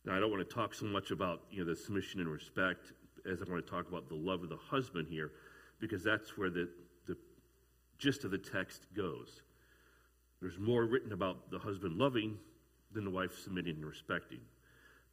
Now, 0.03 0.17
I 0.17 0.19
don't 0.19 0.31
want 0.31 0.45
to 0.47 0.53
talk 0.53 0.73
so 0.73 0.85
much 0.85 1.11
about 1.11 1.43
you 1.49 1.59
know 1.59 1.69
the 1.69 1.77
submission 1.77 2.19
and 2.19 2.29
respect 2.29 2.91
as 3.25 3.41
I 3.41 3.49
want 3.49 3.65
to 3.65 3.71
talk 3.71 3.87
about 3.87 4.09
the 4.09 4.15
love 4.15 4.43
of 4.43 4.49
the 4.49 4.57
husband 4.57 5.07
here, 5.09 5.31
because 5.79 6.03
that's 6.03 6.37
where 6.37 6.49
the, 6.49 6.67
the 7.07 7.15
gist 7.97 8.25
of 8.25 8.31
the 8.31 8.37
text 8.37 8.87
goes. 8.93 9.43
There's 10.41 10.59
more 10.59 10.85
written 10.85 11.13
about 11.13 11.51
the 11.51 11.59
husband 11.59 11.97
loving 11.97 12.37
than 12.91 13.05
the 13.05 13.11
wife 13.11 13.31
submitting 13.41 13.75
and 13.75 13.85
respecting. 13.85 14.41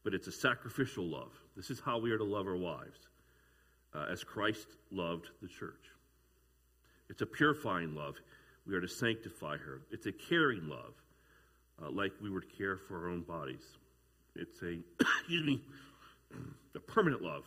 But 0.03 0.13
it's 0.13 0.27
a 0.27 0.33
sacrificial 0.33 1.05
love. 1.05 1.33
This 1.57 1.71
is 1.71 1.79
how 1.79 1.99
we 1.99 2.11
are 2.11 2.19
to 2.19 2.25
love 2.25 2.49
our 2.49 2.57
wives, 2.57 2.99
uh, 3.95 4.07
as 4.11 4.25
Christ 4.25 4.67
loved 4.91 5.29
the 5.41 5.49
church. 5.49 5.93
It's 7.11 7.23
a 7.23 7.27
purifying 7.27 7.95
love. 7.95 8.17
We 8.67 8.75
are 8.75 8.81
to 8.81 8.89
sanctify 8.89 9.57
her. 9.59 9.83
It's 9.93 10.07
a 10.07 10.13
caring 10.13 10.69
love, 10.69 10.95
uh, 11.83 11.91
like 11.91 12.13
we 12.23 12.31
would 12.31 12.45
care 12.57 12.77
for 12.77 13.03
our 13.03 13.11
own 13.11 13.23
bodies. 13.23 13.65
It's 14.35 14.63
a, 14.63 14.79
excuse 15.21 15.45
me, 15.45 15.63
a 16.75 16.81
permanent 16.81 17.23
love. 17.23 17.45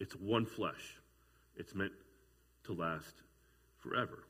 It's 0.00 0.14
one 0.14 0.46
flesh. 0.46 0.98
It's 1.56 1.74
meant 1.74 1.92
to 2.64 2.72
last 2.72 3.14
forever. 3.78 4.24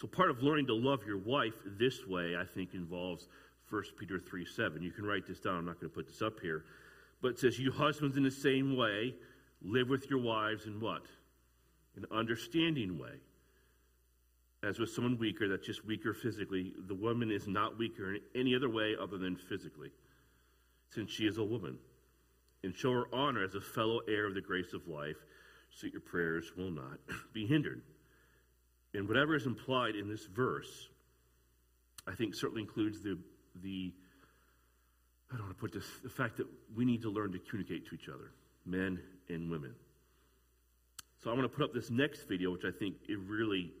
So 0.00 0.06
part 0.06 0.30
of 0.30 0.42
learning 0.42 0.66
to 0.66 0.74
love 0.74 1.00
your 1.06 1.18
wife 1.18 1.54
this 1.78 2.06
way, 2.06 2.34
I 2.38 2.44
think, 2.44 2.74
involves 2.74 3.26
1 3.68 3.82
Peter 3.98 4.18
3 4.18 4.46
7. 4.46 4.82
You 4.82 4.90
can 4.90 5.04
write 5.04 5.26
this 5.26 5.40
down. 5.40 5.58
I'm 5.58 5.64
not 5.66 5.80
going 5.80 5.90
to 5.90 5.94
put 5.94 6.06
this 6.06 6.22
up 6.22 6.40
here. 6.40 6.64
But 7.22 7.32
it 7.32 7.38
says, 7.38 7.58
You 7.58 7.70
husbands, 7.70 8.16
in 8.16 8.22
the 8.22 8.30
same 8.30 8.76
way, 8.76 9.14
live 9.62 9.88
with 9.88 10.08
your 10.08 10.20
wives 10.20 10.66
in 10.66 10.80
what? 10.80 11.02
An 11.96 12.06
understanding 12.10 12.98
way. 12.98 13.12
As 14.62 14.78
with 14.78 14.90
someone 14.90 15.16
weaker, 15.18 15.48
that's 15.48 15.66
just 15.66 15.86
weaker 15.86 16.12
physically, 16.12 16.74
the 16.86 16.94
woman 16.94 17.30
is 17.30 17.48
not 17.48 17.78
weaker 17.78 18.14
in 18.14 18.20
any 18.34 18.54
other 18.54 18.68
way 18.68 18.94
other 19.00 19.16
than 19.16 19.36
physically, 19.36 19.90
since 20.90 21.10
she 21.10 21.26
is 21.26 21.38
a 21.38 21.44
woman. 21.44 21.78
And 22.62 22.76
show 22.76 22.92
her 22.92 23.06
honor 23.12 23.42
as 23.42 23.54
a 23.54 23.60
fellow 23.60 24.00
heir 24.06 24.26
of 24.26 24.34
the 24.34 24.42
grace 24.42 24.74
of 24.74 24.86
life, 24.86 25.16
so 25.70 25.86
that 25.86 25.92
your 25.92 26.02
prayers 26.02 26.52
will 26.56 26.70
not 26.70 26.98
be 27.32 27.46
hindered. 27.46 27.80
And 28.92 29.08
whatever 29.08 29.34
is 29.34 29.46
implied 29.46 29.94
in 29.94 30.08
this 30.08 30.26
verse, 30.26 30.88
I 32.06 32.14
think 32.14 32.34
certainly 32.34 32.62
includes 32.62 33.00
the, 33.00 33.16
the 33.62 33.94
I 35.32 35.36
don't 35.36 35.46
want 35.46 35.56
to 35.56 35.60
put 35.60 35.72
this, 35.72 35.86
the 36.02 36.10
fact 36.10 36.36
that 36.38 36.46
we 36.74 36.84
need 36.84 37.02
to 37.02 37.10
learn 37.10 37.32
to 37.32 37.38
communicate 37.38 37.88
to 37.88 37.94
each 37.94 38.08
other, 38.08 38.32
men 38.66 39.00
and 39.28 39.50
women. 39.50 39.74
So 41.22 41.30
I 41.30 41.34
want 41.34 41.44
to 41.44 41.48
put 41.48 41.64
up 41.64 41.72
this 41.72 41.90
next 41.90 42.28
video, 42.28 42.50
which 42.50 42.64
I 42.64 42.70
think 42.70 42.96
it 43.08 43.18
really 43.26 43.72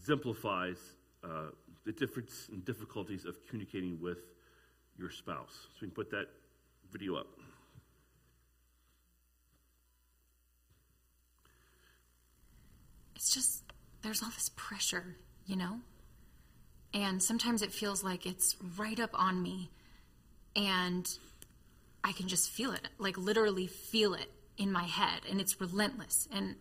exemplifies 0.00 0.78
uh, 1.22 1.50
the 1.84 1.92
difference 1.92 2.48
and 2.50 2.64
difficulties 2.64 3.24
of 3.24 3.36
communicating 3.46 4.00
with 4.00 4.18
your 4.98 5.10
spouse. 5.10 5.52
So 5.52 5.78
we 5.82 5.88
can 5.88 5.94
put 5.94 6.10
that 6.10 6.26
video 6.92 7.16
up. 7.16 7.28
it's 13.20 13.34
just 13.34 13.62
there's 14.00 14.22
all 14.22 14.30
this 14.30 14.50
pressure, 14.56 15.16
you 15.44 15.54
know? 15.54 15.80
And 16.94 17.22
sometimes 17.22 17.60
it 17.60 17.70
feels 17.70 18.02
like 18.02 18.24
it's 18.24 18.56
right 18.78 18.98
up 18.98 19.10
on 19.12 19.42
me 19.42 19.70
and 20.56 21.06
I 22.02 22.12
can 22.12 22.26
just 22.26 22.48
feel 22.48 22.72
it, 22.72 22.88
like 22.98 23.18
literally 23.18 23.66
feel 23.66 24.14
it 24.14 24.32
in 24.56 24.72
my 24.72 24.84
head 24.84 25.20
and 25.28 25.38
it's 25.38 25.60
relentless 25.60 26.28
and 26.32 26.56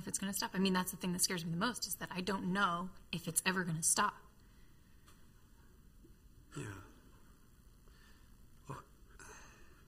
if 0.00 0.08
it's 0.08 0.18
going 0.18 0.32
to 0.32 0.36
stop. 0.36 0.50
I 0.54 0.58
mean, 0.58 0.72
that's 0.72 0.90
the 0.90 0.96
thing 0.96 1.12
that 1.12 1.22
scares 1.22 1.44
me 1.44 1.52
the 1.52 1.56
most 1.56 1.86
is 1.86 1.94
that 1.96 2.08
I 2.14 2.20
don't 2.20 2.52
know 2.52 2.88
if 3.12 3.28
it's 3.28 3.42
ever 3.46 3.62
going 3.62 3.76
to 3.76 3.82
stop. 3.82 4.14
Yeah. 6.56 6.64
Well, 8.68 8.78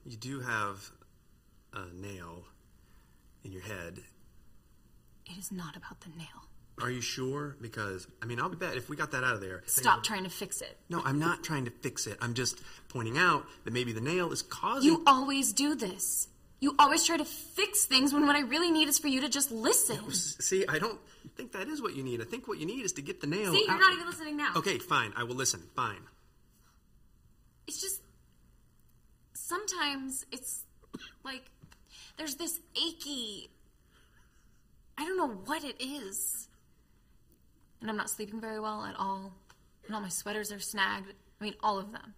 you 0.05 0.15
do 0.15 0.39
have 0.39 0.91
a 1.73 1.93
nail 1.93 2.45
in 3.43 3.51
your 3.51 3.63
head. 3.63 3.99
It 5.25 5.37
is 5.37 5.51
not 5.51 5.75
about 5.75 6.01
the 6.01 6.09
nail. 6.17 6.27
Are 6.81 6.89
you 6.89 7.01
sure? 7.01 7.55
Because, 7.61 8.07
I 8.21 8.25
mean, 8.25 8.39
I'll 8.39 8.49
bet 8.49 8.77
if 8.77 8.89
we 8.89 8.95
got 8.95 9.11
that 9.11 9.23
out 9.23 9.35
of 9.35 9.41
there. 9.41 9.61
Stop 9.67 10.03
trying 10.03 10.23
to 10.23 10.29
fix 10.29 10.61
it. 10.61 10.77
No, 10.89 11.01
I'm 11.05 11.19
not 11.19 11.43
trying 11.43 11.65
to 11.65 11.71
fix 11.71 12.07
it. 12.07 12.17
I'm 12.19 12.33
just 12.33 12.61
pointing 12.89 13.17
out 13.17 13.45
that 13.63 13.73
maybe 13.73 13.93
the 13.93 14.01
nail 14.01 14.31
is 14.31 14.41
causing. 14.41 14.89
You 14.89 15.03
always 15.05 15.53
do 15.53 15.75
this. 15.75 16.27
You 16.63 16.73
always 16.79 17.03
try 17.03 17.17
to 17.17 17.25
fix 17.25 17.83
things 17.83 18.13
when 18.13 18.25
what 18.25 18.37
I 18.37 18.39
really 18.39 18.71
need 18.71 18.87
is 18.87 18.97
for 18.97 19.09
you 19.09 19.19
to 19.19 19.27
just 19.27 19.51
listen. 19.51 19.99
See, 20.13 20.63
I 20.69 20.79
don't 20.79 20.97
think 21.35 21.51
that 21.51 21.67
is 21.67 21.81
what 21.81 21.93
you 21.93 22.03
need. 22.03 22.21
I 22.21 22.23
think 22.23 22.47
what 22.47 22.57
you 22.57 22.65
need 22.65 22.85
is 22.85 22.93
to 22.93 23.01
get 23.01 23.19
the 23.19 23.27
nail. 23.27 23.51
See, 23.51 23.65
you're 23.67 23.71
out- 23.71 23.81
not 23.81 23.91
even 23.91 24.05
listening 24.05 24.37
now. 24.37 24.53
Okay, 24.55 24.79
fine. 24.79 25.11
I 25.17 25.23
will 25.25 25.35
listen. 25.35 25.59
Fine. 25.75 26.07
It's 27.67 27.81
just 27.81 28.01
sometimes 29.33 30.25
it's 30.31 30.63
like 31.25 31.43
there's 32.17 32.35
this 32.35 32.61
achy. 32.81 33.49
I 34.97 35.03
don't 35.03 35.17
know 35.17 35.31
what 35.45 35.65
it 35.65 35.75
is. 35.81 36.47
And 37.81 37.89
I'm 37.89 37.97
not 37.97 38.09
sleeping 38.09 38.39
very 38.39 38.61
well 38.61 38.85
at 38.85 38.95
all. 38.97 39.33
And 39.85 39.93
all 39.93 40.01
my 40.01 40.07
sweaters 40.07 40.49
are 40.53 40.59
snagged. 40.59 41.11
I 41.41 41.43
mean, 41.43 41.55
all 41.61 41.77
of 41.77 41.91
them. 41.91 42.13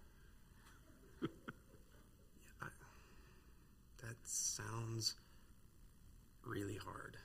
That 4.02 4.25
sounds 4.36 5.14
really 6.44 6.76
hard. 6.76 7.16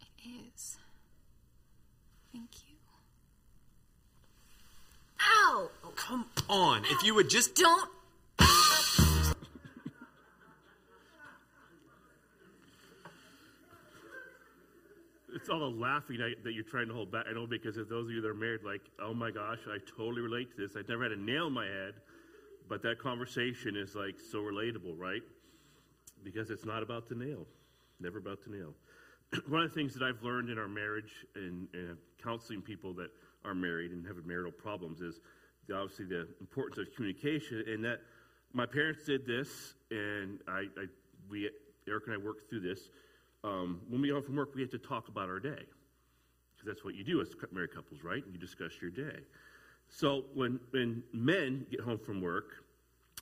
It 0.00 0.28
is. 0.54 0.76
Thank 2.32 2.50
you. 2.68 2.76
Ow! 5.20 5.70
Oh, 5.84 5.92
come 5.96 6.26
on. 6.48 6.84
If 6.86 7.02
you 7.02 7.14
would 7.14 7.30
just. 7.30 7.54
Don't. 7.54 7.90
It's 15.34 15.50
all 15.50 15.60
the 15.60 15.66
laughing 15.66 16.18
I, 16.22 16.32
that 16.42 16.54
you're 16.54 16.64
trying 16.64 16.88
to 16.88 16.94
hold 16.94 17.12
back. 17.12 17.26
I 17.30 17.32
know 17.32 17.46
because 17.46 17.76
of 17.76 17.88
those 17.88 18.06
of 18.06 18.10
you 18.10 18.20
that 18.20 18.28
are 18.28 18.34
married, 18.34 18.62
like, 18.64 18.80
oh 19.00 19.14
my 19.14 19.30
gosh, 19.30 19.58
I 19.68 19.78
totally 19.96 20.22
relate 20.22 20.50
to 20.56 20.60
this. 20.60 20.76
I've 20.76 20.88
never 20.88 21.04
had 21.04 21.12
a 21.12 21.20
nail 21.20 21.46
in 21.46 21.52
my 21.52 21.66
head, 21.66 21.94
but 22.68 22.82
that 22.82 22.98
conversation 22.98 23.76
is 23.76 23.94
like 23.94 24.16
so 24.32 24.38
relatable, 24.38 24.98
right? 24.98 25.22
Because 26.24 26.50
it's 26.50 26.64
not 26.64 26.82
about 26.82 27.08
the 27.08 27.14
nail, 27.14 27.46
never 28.00 28.18
about 28.18 28.42
the 28.44 28.50
nail. 28.50 28.74
One 29.48 29.62
of 29.62 29.72
the 29.72 29.74
things 29.74 29.94
that 29.94 30.02
I've 30.02 30.22
learned 30.22 30.50
in 30.50 30.58
our 30.58 30.68
marriage 30.68 31.26
and, 31.34 31.68
and 31.72 31.96
counseling 32.22 32.62
people 32.62 32.92
that 32.94 33.10
are 33.44 33.54
married 33.54 33.92
and 33.92 34.06
have 34.06 34.16
marital 34.24 34.52
problems 34.52 35.00
is 35.00 35.20
the, 35.68 35.76
obviously 35.76 36.06
the 36.06 36.26
importance 36.40 36.78
of 36.78 36.94
communication. 36.94 37.64
And 37.68 37.84
that 37.84 38.00
my 38.52 38.66
parents 38.66 39.04
did 39.04 39.26
this, 39.26 39.74
and 39.90 40.40
I, 40.48 40.64
I 40.78 40.86
we 41.28 41.50
Erica 41.88 42.10
and 42.10 42.22
I 42.22 42.24
worked 42.24 42.50
through 42.50 42.60
this 42.60 42.88
um, 43.46 43.80
when 43.88 44.02
we 44.02 44.10
home 44.10 44.22
from 44.22 44.36
work, 44.36 44.54
we 44.54 44.60
have 44.62 44.70
to 44.72 44.78
talk 44.78 45.08
about 45.08 45.28
our 45.28 45.38
day. 45.38 45.62
Because 46.56 46.66
that's 46.66 46.84
what 46.84 46.94
you 46.94 47.04
do 47.04 47.20
as 47.20 47.28
married 47.52 47.72
couples, 47.74 48.02
right? 48.02 48.22
You 48.30 48.38
discuss 48.38 48.72
your 48.80 48.90
day. 48.90 49.20
So 49.88 50.24
when, 50.34 50.58
when 50.70 51.02
men 51.12 51.66
get 51.70 51.80
home 51.80 51.98
from 51.98 52.20
work, 52.20 52.64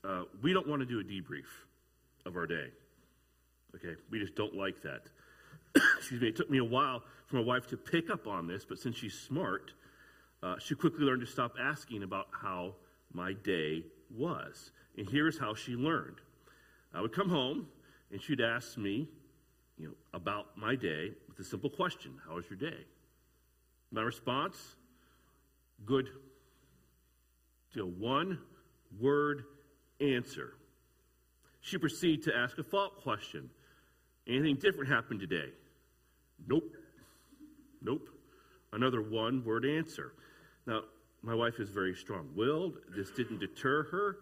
uh, 0.03 0.23
we 0.43 0.53
don't 0.53 0.67
want 0.67 0.81
to 0.81 0.87
do 0.87 1.01
a 1.01 1.05
debrief 1.05 1.45
of 2.25 2.37
our 2.37 2.47
day. 2.47 2.69
Okay? 3.75 3.95
We 4.11 4.19
just 4.19 4.35
don't 4.35 4.55
like 4.55 4.83
that. 4.83 5.03
Excuse 5.99 6.21
me. 6.21 6.29
It 6.29 6.37
took 6.37 6.51
me 6.51 6.59
a 6.59 6.65
while 6.65 7.03
for 7.27 7.37
my 7.37 7.43
wife 7.43 7.67
to 7.69 7.77
pick 7.77 8.11
up 8.11 8.27
on 8.27 8.47
this, 8.47 8.65
but 8.65 8.79
since 8.79 8.97
she's 8.97 9.15
smart, 9.15 9.73
uh, 10.43 10.57
she 10.59 10.75
quickly 10.75 11.05
learned 11.05 11.21
to 11.21 11.27
stop 11.27 11.55
asking 11.61 12.03
about 12.03 12.29
how 12.31 12.75
my 13.13 13.33
day 13.33 13.85
was. 14.15 14.73
And 14.97 15.09
here's 15.09 15.39
how 15.39 15.55
she 15.55 15.73
learned. 15.73 16.17
I 16.93 17.01
would 17.01 17.13
come 17.13 17.29
home, 17.29 17.67
and 18.13 18.23
she'd 18.23 18.41
ask 18.41 18.77
me, 18.79 19.09
you 19.77 19.89
know, 19.89 19.95
about 20.13 20.57
my 20.57 20.77
day 20.77 21.13
with 21.29 21.39
a 21.41 21.45
simple 21.45 21.71
question 21.71 22.13
How 22.29 22.37
was 22.37 22.45
your 22.49 22.59
day? 22.59 22.85
My 23.91 24.03
response 24.03 24.77
good. 25.85 26.09
A 27.77 27.81
one 27.81 28.39
word 29.01 29.45
answer. 30.01 30.55
She 31.61 31.77
proceeded 31.77 32.23
to 32.27 32.37
ask 32.37 32.57
a 32.59 32.63
follow 32.63 32.87
up 32.87 33.03
question 33.03 33.51
Anything 34.27 34.57
different 34.57 34.91
happened 34.91 35.21
today? 35.21 35.51
Nope. 36.47 36.75
Nope. 37.83 38.09
Another 38.73 39.03
one 39.03 39.45
word 39.45 39.65
answer. 39.65 40.13
Now, 40.67 40.83
my 41.23 41.35
wife 41.35 41.61
is 41.61 41.71
very 41.71 41.95
strong 41.95 42.29
willed. 42.35 42.79
This 42.95 43.11
didn't 43.11 43.39
deter 43.39 43.85
her 43.85 44.19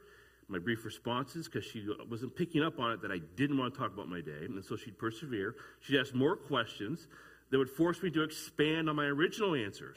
my 0.52 0.58
brief 0.58 0.84
responses 0.84 1.48
because 1.48 1.64
she 1.64 1.86
wasn't 2.10 2.36
picking 2.36 2.62
up 2.62 2.78
on 2.78 2.92
it 2.92 3.02
that 3.02 3.10
I 3.10 3.18
didn't 3.36 3.56
want 3.56 3.72
to 3.72 3.80
talk 3.80 3.92
about 3.92 4.08
my 4.08 4.20
day. 4.20 4.44
And 4.44 4.62
so 4.62 4.76
she'd 4.76 4.98
persevere. 4.98 5.56
She'd 5.80 5.98
ask 5.98 6.14
more 6.14 6.36
questions 6.36 7.08
that 7.50 7.58
would 7.58 7.70
force 7.70 8.02
me 8.02 8.10
to 8.10 8.22
expand 8.22 8.90
on 8.90 8.96
my 8.96 9.06
original 9.06 9.54
answers. 9.54 9.96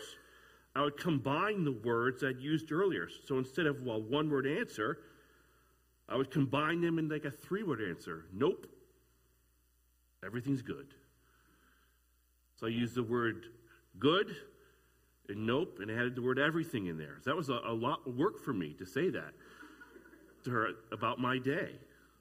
I 0.76 0.82
would 0.82 0.98
combine 0.98 1.65
the 1.65 1.74
words 1.74 2.24
I'd 2.24 2.39
used 2.39 2.72
earlier. 2.72 3.10
So 3.28 3.38
instead 3.38 3.65
of 3.65 3.86
a 3.86 3.98
one 3.98 4.30
word 4.30 4.48
answer, 4.48 5.00
I 6.08 6.15
would 6.15 6.32
combine 6.32 6.82
them 6.82 7.00
in 7.00 7.10
like 7.10 7.26
a 7.26 7.32
three 7.32 7.63
word 7.63 7.82
answer. 7.82 8.26
Nope. 8.34 8.68
Everything's 10.26 10.62
good. 10.62 10.88
So 12.56 12.68
I 12.68 12.70
used 12.70 12.96
the 12.96 13.04
word 13.04 13.48
good 14.00 14.36
and 15.30 15.46
nope 15.46 15.80
and 15.82 15.92
added 15.92 16.16
the 16.16 16.22
word 16.22 16.40
everything 16.40 16.88
in 16.88 16.98
there. 16.98 17.18
So 17.22 17.30
that 17.30 17.36
was 17.36 17.50
a, 17.50 17.60
a 17.66 17.74
lot 17.74 18.00
of 18.06 18.16
work 18.16 18.40
for 18.40 18.54
me 18.54 18.74
to 18.80 18.86
say 18.86 19.10
that 19.10 19.34
to 20.46 20.52
her 20.52 20.70
about 20.92 21.20
my 21.20 21.38
day. 21.38 21.72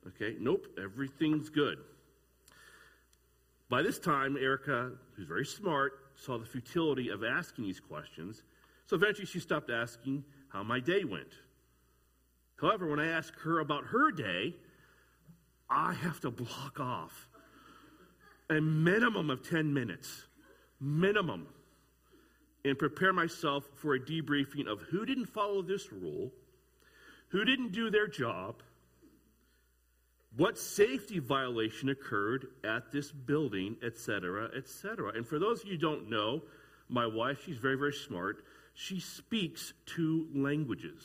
Okay, 0.09 0.37
nope, 0.39 0.67
everything's 0.83 1.49
good. 1.49 1.79
By 3.71 3.83
this 3.83 3.99
time, 3.99 4.37
Erica, 4.37 4.93
who's 5.17 5.27
very 5.27 5.47
smart, 5.47 5.93
saw 6.17 6.39
the 6.39 6.45
futility 6.45 7.09
of 7.09 7.25
asking 7.25 7.65
these 7.65 7.81
questions. 7.81 8.43
So 8.87 8.97
eventually 8.97 9.27
she 9.27 9.41
stopped 9.41 9.71
asking 9.71 10.25
how 10.49 10.63
my 10.63 10.81
day 10.81 11.05
went. 11.05 11.33
However, 12.61 12.89
when 12.89 13.01
I 13.01 13.09
ask 13.09 13.35
her 13.41 13.61
about 13.61 13.85
her 13.87 14.11
day, 14.11 14.55
I 15.71 15.95
have 15.95 16.21
to 16.21 16.31
block 16.31 16.79
off 16.79 17.29
a 18.51 18.61
minimum 18.61 19.31
of 19.31 19.49
10 19.49 19.73
minutes, 19.73 20.25
minimum, 20.81 21.47
and 22.65 22.79
prepare 22.79 23.13
myself 23.13 23.65
for 23.75 23.95
a 23.95 24.01
debriefing 24.01 24.67
of 24.67 24.81
who 24.83 25.05
didn't 25.05 25.27
follow 25.27 25.63
this 25.63 25.93
rule, 25.93 26.31
who 27.29 27.45
didn't 27.45 27.73
do 27.73 27.91
their 27.91 28.07
job, 28.07 28.63
what 30.37 30.59
safety 30.59 31.19
violation 31.19 31.91
occurred 31.91 32.49
at 32.65 32.91
this 32.91 33.13
building, 33.13 33.77
etc., 33.83 34.51
etc. 34.57 35.13
And 35.15 35.27
for 35.27 35.39
those 35.39 35.61
of 35.61 35.67
you 35.67 35.73
who 35.73 35.79
don't 35.79 36.11
know, 36.11 36.43
my 36.89 37.07
wife, 37.07 37.45
she's 37.45 37.57
very, 37.57 37.77
very 37.77 37.93
smart. 37.93 38.45
She 38.75 38.99
speaks 39.01 39.73
two 39.87 40.29
languages 40.35 41.03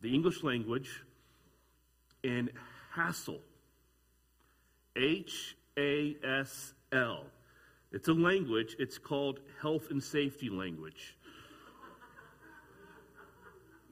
the 0.00 0.14
English 0.14 0.42
language 0.42 1.02
and 2.22 2.50
HASL. 2.94 3.38
H 4.96 5.56
A 5.78 6.16
S 6.24 6.74
L. 6.92 7.24
It's 7.92 8.08
a 8.08 8.12
language, 8.12 8.76
it's 8.78 8.98
called 8.98 9.40
health 9.60 9.90
and 9.90 10.02
safety 10.02 10.48
language. 10.48 11.16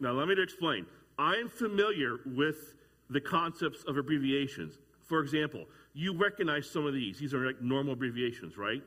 Now, 0.00 0.10
let 0.12 0.26
me 0.26 0.34
explain. 0.36 0.86
I 1.18 1.36
am 1.36 1.48
familiar 1.48 2.18
with 2.26 2.74
the 3.10 3.20
concepts 3.20 3.84
of 3.84 3.96
abbreviations. 3.96 4.78
For 5.02 5.20
example, 5.20 5.66
you 5.94 6.16
recognize 6.16 6.68
some 6.68 6.86
of 6.86 6.94
these. 6.94 7.18
These 7.18 7.34
are 7.34 7.46
like 7.46 7.60
normal 7.60 7.92
abbreviations, 7.92 8.56
right? 8.56 8.82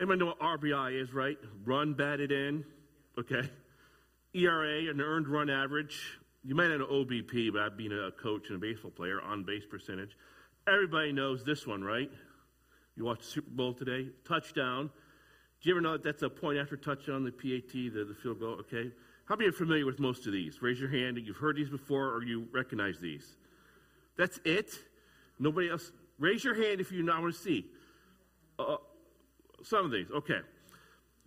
Everyone 0.00 0.18
know 0.18 0.26
what 0.26 0.38
RBI 0.40 1.00
is, 1.02 1.12
right? 1.12 1.38
Run 1.64 1.94
batted 1.94 2.30
in, 2.30 2.64
okay? 3.18 3.50
ERA, 4.34 4.90
an 4.90 5.00
earned 5.00 5.26
run 5.26 5.50
average. 5.50 6.20
You 6.44 6.54
might 6.54 6.68
know 6.68 6.86
OBP, 6.86 7.52
but 7.52 7.62
I've 7.62 7.76
been 7.76 7.92
a 7.92 8.10
coach 8.12 8.48
and 8.48 8.56
a 8.56 8.58
baseball 8.58 8.90
player, 8.90 9.20
on 9.20 9.42
base 9.42 9.64
percentage. 9.68 10.16
Everybody 10.66 11.12
knows 11.12 11.44
this 11.44 11.66
one, 11.66 11.82
right? 11.82 12.10
You 12.96 13.04
watched 13.04 13.22
the 13.22 13.28
Super 13.28 13.50
Bowl 13.50 13.74
today, 13.74 14.08
touchdown. 14.26 14.90
Do 15.60 15.68
you 15.68 15.74
ever 15.74 15.80
know 15.80 15.92
that 15.92 16.02
that's 16.02 16.22
a 16.22 16.30
point 16.30 16.58
after 16.58 16.76
touchdown, 16.76 17.24
the 17.24 17.32
PAT, 17.32 17.72
the, 17.72 18.04
the 18.04 18.14
field 18.22 18.40
goal? 18.40 18.56
Okay. 18.60 18.90
How 19.24 19.36
many 19.36 19.48
are 19.48 19.52
familiar 19.52 19.86
with 19.86 19.98
most 19.98 20.26
of 20.26 20.32
these? 20.32 20.60
Raise 20.60 20.78
your 20.78 20.90
hand. 20.90 21.18
If 21.18 21.26
you've 21.26 21.36
heard 21.36 21.56
these 21.56 21.70
before 21.70 22.08
or 22.10 22.22
you 22.22 22.46
recognize 22.52 23.00
these. 23.00 23.36
That's 24.16 24.38
it? 24.44 24.72
Nobody 25.38 25.70
else? 25.70 25.92
Raise 26.18 26.44
your 26.44 26.54
hand 26.54 26.80
if 26.80 26.92
you 26.92 27.02
not 27.02 27.22
want 27.22 27.34
to 27.34 27.40
see. 27.40 27.66
Uh, 28.58 28.76
some 29.62 29.84
of 29.84 29.90
these. 29.90 30.10
Okay. 30.10 30.40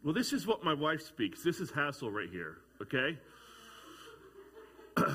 Well, 0.04 0.14
this 0.14 0.34
is 0.34 0.46
what 0.46 0.64
my 0.64 0.74
wife 0.74 1.02
speaks. 1.02 1.44
This 1.44 1.60
is 1.60 1.72
HASL 1.72 2.14
right 2.14 2.30
here. 2.30 2.58
Okay? 2.82 3.18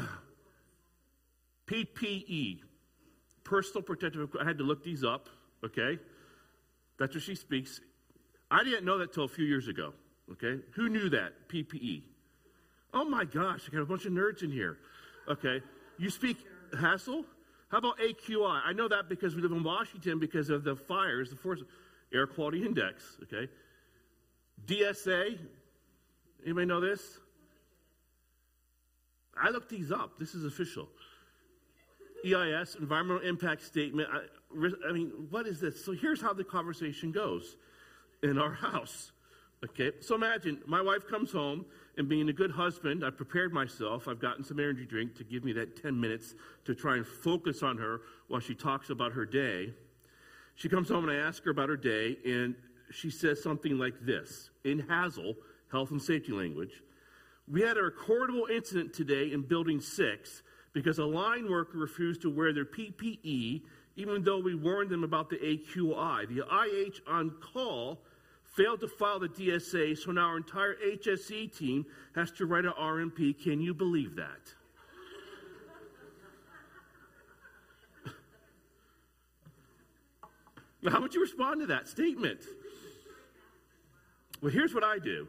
PPE, 1.67 2.61
personal 3.51 3.83
protective. 3.83 4.31
I 4.41 4.45
had 4.45 4.59
to 4.59 4.65
look 4.65 4.85
these 4.85 5.03
up. 5.05 5.29
Okay? 5.65 5.99
That's 6.99 7.15
what 7.15 7.25
she 7.25 7.35
speaks. 7.35 7.81
I 8.51 8.63
didn't 8.65 8.85
know 8.85 8.99
that 8.99 9.13
till 9.13 9.25
a 9.25 9.29
few 9.29 9.45
years 9.45 9.69
ago. 9.69 9.93
Okay? 10.33 10.63
Who 10.77 10.89
knew 10.89 11.11
that? 11.11 11.33
PPE. 11.49 12.03
Oh 12.95 13.05
my 13.05 13.25
gosh, 13.25 13.69
I 13.69 13.73
got 13.73 13.83
a 13.83 13.87
bunch 13.87 14.07
of 14.07 14.13
nerds 14.13 14.43
in 14.43 14.51
here. 14.51 14.79
Okay. 15.29 15.61
You 15.99 16.11
speak 16.11 16.39
HASL? 16.73 17.25
How 17.69 17.79
about 17.79 17.99
AQI? 17.99 18.63
I 18.65 18.73
know 18.73 18.89
that 18.89 19.09
because 19.09 19.35
we 19.37 19.43
live 19.43 19.53
in 19.53 19.63
Washington 19.63 20.19
because 20.19 20.51
of 20.51 20.65
the 20.65 20.75
fires, 20.75 21.31
the 21.31 21.37
Forest 21.37 21.65
Air 22.13 22.27
Quality 22.27 22.65
Index. 22.65 23.17
Okay. 23.25 23.51
DSA. 24.67 25.39
Anybody 26.45 26.67
know 26.67 26.81
this? 26.81 27.19
I 29.41 29.51
looked 29.51 29.69
these 29.69 29.93
up. 29.93 30.19
This 30.19 30.35
is 30.35 30.45
official. 30.45 30.89
EIS, 32.25 32.77
Environmental 32.77 33.27
Impact 33.27 33.63
Statement. 33.63 34.09
I, 34.13 34.89
I 34.89 34.93
mean, 34.93 35.13
what 35.31 35.47
is 35.47 35.61
this? 35.61 35.85
So 35.85 35.93
here's 35.93 36.21
how 36.21 36.33
the 36.33 36.45
conversation 36.45 37.13
goes 37.13 37.57
in 38.23 38.39
our 38.39 38.53
house. 38.67 39.13
Okay, 39.63 39.93
so 40.01 40.15
imagine 40.15 40.59
my 40.67 40.81
wife 40.81 41.07
comes 41.07 41.31
home, 41.31 41.67
and 41.99 42.09
being 42.09 42.31
a 42.31 42.33
good 42.33 42.51
husband, 42.51 43.05
I've 43.05 43.19
prepared 43.19 43.53
myself. 43.53 44.09
I've 44.09 44.19
gotten 44.19 44.43
some 44.43 44.59
energy 44.59 44.87
drink 44.87 45.15
to 45.17 45.25
give 45.25 45.45
me 45.45 45.53
that 45.53 45.81
10 45.83 46.01
minutes 46.01 46.35
to 46.65 46.75
try 46.75 46.97
and 46.97 47.07
focus 47.07 47.63
on 47.63 47.77
her 47.77 48.01
while 48.29 48.41
she 48.41 48.55
talks 48.55 48.89
about 48.89 49.13
her 49.13 49.27
day. 49.27 49.75
She 50.55 50.71
comes 50.71 50.89
home, 50.89 51.07
and 51.07 51.13
I 51.13 51.23
ask 51.23 51.45
her 51.45 51.51
about 51.51 51.69
her 51.69 51.77
day, 51.77 52.17
and 52.25 52.55
she 52.91 53.11
says 53.11 53.43
something 53.43 53.79
like 53.79 54.01
this 54.01 54.49
in 54.65 54.87
Hazel, 54.89 55.35
health 55.71 55.91
and 55.91 56.01
safety 56.01 56.33
language. 56.33 56.83
We 57.47 57.61
had 57.61 57.77
a 57.77 57.83
recordable 57.83 58.49
incident 58.49 58.95
today 58.95 59.33
in 59.33 59.43
Building 59.43 59.81
6 59.81 60.43
because 60.73 60.99
a 60.99 61.05
line 61.05 61.51
worker 61.51 61.79
refused 61.79 62.23
to 62.23 62.31
wear 62.31 62.53
their 62.53 62.65
PPE, 62.65 63.63
even 63.97 64.23
though 64.23 64.39
we 64.39 64.55
warned 64.55 64.91
them 64.91 65.03
about 65.05 65.29
the 65.29 65.37
AQI. 65.37 66.29
The 66.29 66.45
IH 66.51 67.01
on 67.07 67.31
call 67.41 68.01
failed 68.45 68.81
to 68.81 68.89
file 68.89 69.19
the 69.19 69.29
DSA, 69.29 69.99
so 69.99 70.13
now 70.13 70.27
our 70.27 70.37
entire 70.37 70.77
HSE 70.77 71.57
team 71.57 71.87
has 72.15 72.31
to 72.33 72.47
write 72.47 72.65
an 72.65 72.73
RMP. 72.79 73.41
Can 73.43 73.61
you 73.61 73.75
believe 73.75 74.17
that? 74.17 74.55
how 80.91 81.01
would 81.01 81.15
you 81.15 81.21
respond 81.21 81.61
to 81.61 81.67
that 81.67 81.89
statement? 81.89 82.41
Well, 84.41 84.53
here's 84.53 84.73
what 84.75 84.85
I 84.85 84.99
do 84.99 85.29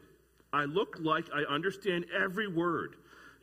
I 0.52 0.64
look 0.64 0.96
like 1.00 1.26
I 1.34 1.42
understand 1.52 2.06
every 2.14 2.48
word 2.48 2.96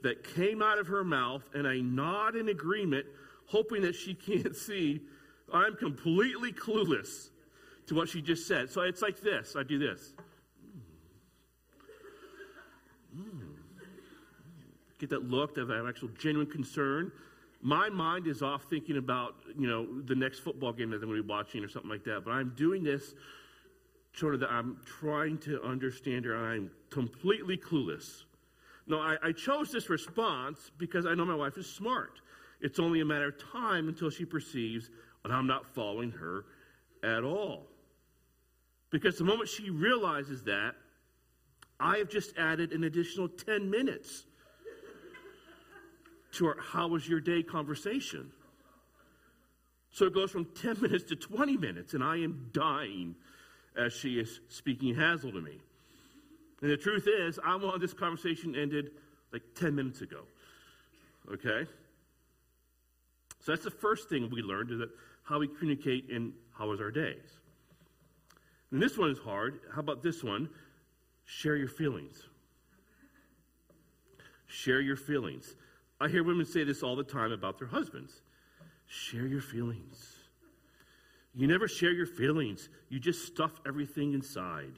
that 0.03 0.23
came 0.35 0.61
out 0.61 0.79
of 0.79 0.87
her 0.87 1.03
mouth, 1.03 1.43
and 1.53 1.67
I 1.67 1.79
nod 1.79 2.35
in 2.35 2.49
agreement, 2.49 3.05
hoping 3.45 3.81
that 3.81 3.95
she 3.95 4.13
can't 4.13 4.55
see 4.55 5.01
I'm 5.53 5.75
completely 5.75 6.51
clueless 6.51 7.29
to 7.87 7.95
what 7.95 8.09
she 8.09 8.21
just 8.21 8.47
said. 8.47 8.69
So 8.69 8.81
it's 8.81 9.01
like 9.01 9.19
this 9.19 9.55
I 9.55 9.63
do 9.63 9.79
this. 9.79 10.13
Get 14.99 15.09
that 15.11 15.29
look 15.29 15.57
of 15.57 15.71
actual 15.71 16.09
genuine 16.19 16.49
concern. 16.49 17.11
My 17.61 17.89
mind 17.89 18.27
is 18.27 18.41
off 18.41 18.63
thinking 18.69 18.97
about, 18.97 19.35
you 19.57 19.67
know, 19.67 20.01
the 20.01 20.15
next 20.15 20.39
football 20.39 20.71
game 20.73 20.89
that 20.91 20.97
I'm 20.97 21.03
going 21.03 21.17
to 21.17 21.23
be 21.23 21.29
watching 21.29 21.63
or 21.63 21.69
something 21.69 21.89
like 21.89 22.03
that. 22.05 22.23
But 22.25 22.31
I'm 22.31 22.53
doing 22.55 22.83
this 22.83 23.15
sort 24.13 24.33
of 24.33 24.41
that 24.41 24.51
I'm 24.51 24.77
trying 24.85 25.37
to 25.39 25.61
understand 25.63 26.25
her. 26.25 26.35
I'm 26.35 26.69
completely 26.89 27.57
clueless. 27.57 28.23
No, 28.89 28.99
I, 28.99 29.17
I 29.21 29.31
chose 29.31 29.71
this 29.71 29.89
response 29.89 30.71
because 30.77 31.05
I 31.05 31.13
know 31.13 31.23
my 31.23 31.35
wife 31.35 31.57
is 31.57 31.67
smart. 31.67 32.21
It's 32.59 32.79
only 32.79 33.01
a 33.01 33.05
matter 33.05 33.27
of 33.27 33.51
time 33.51 33.87
until 33.87 34.09
she 34.09 34.25
perceives 34.25 34.89
that 35.23 35.31
I'm 35.31 35.45
not 35.45 35.65
following 35.75 36.11
her 36.11 36.45
at 37.03 37.23
all. 37.23 37.67
Because 38.89 39.17
the 39.19 39.23
moment 39.23 39.47
she 39.47 39.69
realizes 39.69 40.43
that, 40.43 40.75
I 41.79 41.97
have 41.97 42.09
just 42.09 42.35
added 42.37 42.73
an 42.73 42.83
additional 42.83 43.29
10 43.29 43.69
minutes 43.69 44.25
to 46.33 46.47
our 46.47 46.57
How 46.59 46.87
was 46.87 47.07
your 47.07 47.19
day 47.19 47.43
conversation. 47.43 48.31
So 49.91 50.05
it 50.05 50.13
goes 50.13 50.31
from 50.31 50.45
10 50.45 50.81
minutes 50.81 51.03
to 51.05 51.15
20 51.15 51.57
minutes, 51.57 51.93
and 51.93 52.03
I 52.03 52.17
am 52.17 52.49
dying 52.51 53.15
as 53.77 53.93
she 53.93 54.19
is 54.19 54.41
speaking 54.49 54.95
Hazel 54.95 55.31
to 55.31 55.41
me. 55.41 55.59
And 56.61 56.69
the 56.69 56.77
truth 56.77 57.07
is, 57.07 57.39
I 57.43 57.55
want 57.55 57.79
this 57.79 57.93
conversation 57.93 58.55
ended 58.55 58.91
like 59.31 59.43
10 59.55 59.75
minutes 59.75 60.01
ago. 60.01 60.21
Okay? 61.31 61.67
So 63.39 63.51
that's 63.51 63.63
the 63.63 63.71
first 63.71 64.09
thing 64.09 64.29
we 64.29 64.41
learned 64.41 64.71
is 64.71 64.79
that 64.79 64.89
how 65.23 65.39
we 65.39 65.47
communicate 65.47 66.09
and 66.09 66.33
how 66.57 66.67
was 66.67 66.81
our 66.81 66.91
days. 66.91 67.37
And 68.71 68.81
this 68.81 68.97
one 68.97 69.09
is 69.09 69.17
hard. 69.17 69.61
How 69.73 69.79
about 69.79 70.03
this 70.03 70.23
one? 70.23 70.49
Share 71.25 71.55
your 71.55 71.67
feelings. 71.67 72.23
Share 74.47 74.81
your 74.81 74.97
feelings. 74.97 75.55
I 76.01 76.07
hear 76.07 76.23
women 76.23 76.45
say 76.45 76.63
this 76.63 76.83
all 76.83 76.95
the 76.95 77.03
time 77.03 77.31
about 77.31 77.59
their 77.59 77.67
husbands. 77.67 78.21
Share 78.87 79.27
your 79.27 79.41
feelings. 79.41 80.15
You 81.35 81.47
never 81.47 81.67
share 81.67 81.91
your 81.91 82.07
feelings, 82.07 82.69
you 82.89 82.99
just 82.99 83.25
stuff 83.25 83.51
everything 83.67 84.13
inside. 84.13 84.73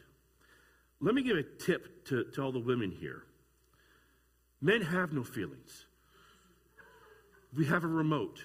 Let 1.01 1.15
me 1.15 1.23
give 1.23 1.37
a 1.37 1.43
tip 1.43 2.05
to, 2.05 2.25
to 2.25 2.41
all 2.41 2.51
the 2.51 2.59
women 2.59 2.91
here. 2.91 3.23
Men 4.61 4.81
have 4.81 5.11
no 5.11 5.23
feelings. 5.23 5.85
We 7.55 7.65
have 7.65 7.83
a 7.83 7.87
remote. 7.87 8.39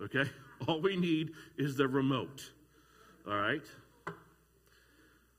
Okay? 0.00 0.24
All 0.66 0.80
we 0.80 0.96
need 0.96 1.32
is 1.56 1.76
the 1.76 1.86
remote. 1.86 2.52
All 3.26 3.36
right? 3.36 3.64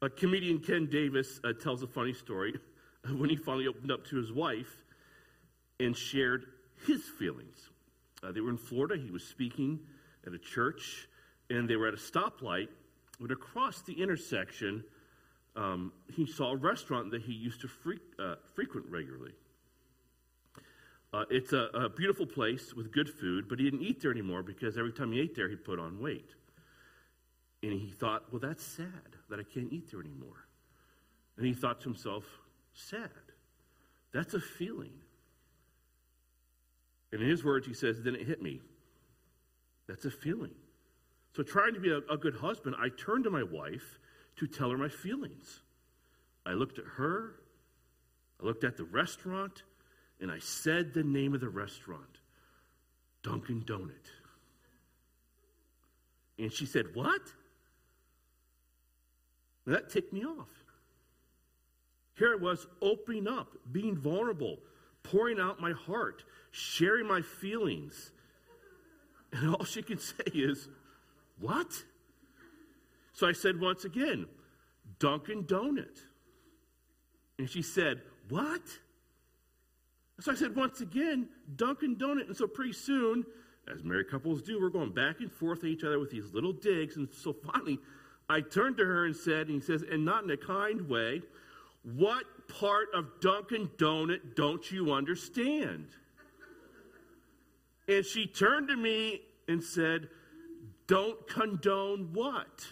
A 0.01 0.09
comedian 0.09 0.59
Ken 0.59 0.85
Davis 0.85 1.39
uh, 1.43 1.53
tells 1.53 1.81
a 1.83 1.87
funny 1.87 2.13
story 2.13 2.57
when 3.17 3.29
he 3.29 3.35
finally 3.35 3.67
opened 3.67 3.91
up 3.91 4.05
to 4.07 4.17
his 4.17 4.31
wife 4.31 4.83
and 5.79 5.95
shared 5.95 6.45
his 6.85 7.03
feelings. 7.03 7.69
Uh, 8.21 8.31
they 8.31 8.41
were 8.41 8.49
in 8.49 8.57
Florida. 8.57 9.01
He 9.01 9.11
was 9.11 9.23
speaking 9.23 9.79
at 10.27 10.33
a 10.33 10.37
church, 10.37 11.07
and 11.49 11.69
they 11.69 11.77
were 11.77 11.87
at 11.87 11.93
a 11.93 11.97
stoplight. 11.97 12.67
When 13.17 13.31
across 13.31 13.81
the 13.81 13.93
intersection, 13.93 14.83
um, 15.59 15.91
he 16.07 16.25
saw 16.25 16.53
a 16.53 16.55
restaurant 16.55 17.11
that 17.11 17.21
he 17.21 17.33
used 17.33 17.59
to 17.61 17.69
uh, 18.17 18.35
frequent 18.55 18.85
regularly. 18.89 19.33
Uh, 21.11 21.25
it's 21.29 21.51
a, 21.51 21.69
a, 21.73 21.89
beautiful 21.89 22.25
place 22.25 22.73
with 22.73 22.91
good 22.93 23.09
food, 23.09 23.49
but 23.49 23.59
he 23.59 23.65
didn't 23.65 23.81
eat 23.81 23.99
there 24.01 24.11
anymore 24.11 24.41
because 24.41 24.77
every 24.77 24.93
time 24.93 25.11
he 25.11 25.19
ate 25.19 25.35
there, 25.35 25.49
he 25.49 25.55
put 25.55 25.77
on 25.77 25.99
weight. 25.99 26.29
And 27.61 27.73
he 27.73 27.89
thought, 27.89 28.31
well, 28.31 28.39
that's 28.39 28.63
sad 28.63 29.17
that 29.29 29.39
I 29.39 29.43
can't 29.43 29.73
eat 29.73 29.91
there 29.91 29.99
anymore. 29.99 30.45
And 31.35 31.45
he 31.45 31.53
thought 31.53 31.81
to 31.81 31.89
himself, 31.89 32.23
sad. 32.73 33.09
That's 34.13 34.35
a 34.35 34.39
feeling. 34.39 34.93
And 37.11 37.21
in 37.21 37.27
his 37.27 37.43
words, 37.43 37.67
he 37.67 37.73
says, 37.73 38.01
then 38.01 38.15
it 38.15 38.25
hit 38.25 38.41
me. 38.41 38.61
That's 39.87 40.05
a 40.05 40.11
feeling. 40.11 40.53
So, 41.35 41.43
trying 41.43 41.73
to 41.73 41.79
be 41.79 41.89
a, 41.89 41.97
a 42.11 42.17
good 42.17 42.35
husband, 42.35 42.75
I 42.79 42.89
turned 42.89 43.23
to 43.25 43.29
my 43.29 43.43
wife 43.43 43.99
to 44.39 44.47
tell 44.47 44.69
her 44.69 44.78
my 44.78 44.89
feelings. 44.89 45.62
I 46.45 46.54
looked 46.54 46.80
at 46.80 46.86
her, 46.86 47.36
I 48.41 48.45
looked 48.45 48.63
at 48.63 48.78
the 48.78 48.86
restaurant, 48.86 49.63
and 50.21 50.32
I 50.32 50.39
said 50.39 50.93
the 50.93 51.04
name 51.04 51.34
of 51.34 51.41
the 51.41 51.49
restaurant 51.49 52.19
Dunkin' 53.21 53.63
Donut. 53.63 53.91
And 56.38 56.52
she 56.52 56.65
said, 56.65 56.86
What? 56.93 57.21
And 59.65 59.75
that 59.75 59.89
ticked 59.89 60.13
me 60.13 60.23
off. 60.23 60.47
Here 62.15 62.34
I 62.34 62.41
was 62.41 62.65
opening 62.82 63.28
up, 63.28 63.52
being 63.71 63.97
vulnerable, 63.97 64.58
pouring 65.04 65.39
out 65.39 65.60
my 65.60 65.73
heart, 65.73 66.23
sharing 66.52 67.08
my 67.08 67.21
feelings. 67.21 68.12
And 69.34 69.54
all 69.54 69.65
she 69.65 69.82
could 69.82 70.02
say 70.02 70.23
is, 70.34 70.69
What? 71.39 71.84
So 73.19 73.27
I 73.27 73.34
said 73.34 73.60
once 73.60 73.84
again, 73.84 74.27
Dunkin' 74.99 75.43
Donut. 75.43 75.99
And 77.38 77.49
she 77.49 77.62
said, 77.62 78.01
What? 78.29 78.62
So 80.21 80.32
I 80.32 80.36
said 80.36 80.55
once 80.55 80.79
again, 80.79 81.27
Dunkin' 81.58 81.97
Donut. 81.97 82.27
And 82.27 82.38
so 82.38 82.47
pretty 82.47 82.71
soon, 82.71 83.25
as 83.67 83.84
married 83.84 84.10
couples 84.10 84.41
do, 84.41 84.62
we're 84.62 84.69
going 84.69 84.93
back 84.93 85.19
and 85.19 85.29
forth 85.29 85.65
at 85.65 85.65
each 85.65 85.84
other 85.84 85.99
with 85.99 86.12
these 86.12 86.34
little 86.34 86.53
digs. 86.53 86.95
And 86.95 87.10
so 87.12 87.34
finally, 87.34 87.79
I 88.29 88.39
turned 88.39 88.77
to 88.77 88.86
her 88.86 89.05
and 89.05 89.13
said, 89.13 89.47
and 89.47 89.62
he 89.62 89.67
says, 89.67 89.84
and 89.84 90.05
not 90.05 90.23
in 90.23 90.32
a 90.32 90.38
kind 90.38 90.88
way, 90.88 91.21
what 91.84 92.23
part 92.47 92.88
of 92.93 93.19
Dunkin' 93.19 93.67
Donut 93.75 94.38
don't 94.38 94.71
you 94.71 94.93
understand? 94.93 95.88
And 97.89 98.05
she 98.05 98.27
turned 98.27 98.69
to 98.69 98.77
me 98.77 99.23
and 99.49 99.62
said, 99.62 100.08
Don't 100.88 101.27
condone 101.27 102.12
what? 102.13 102.65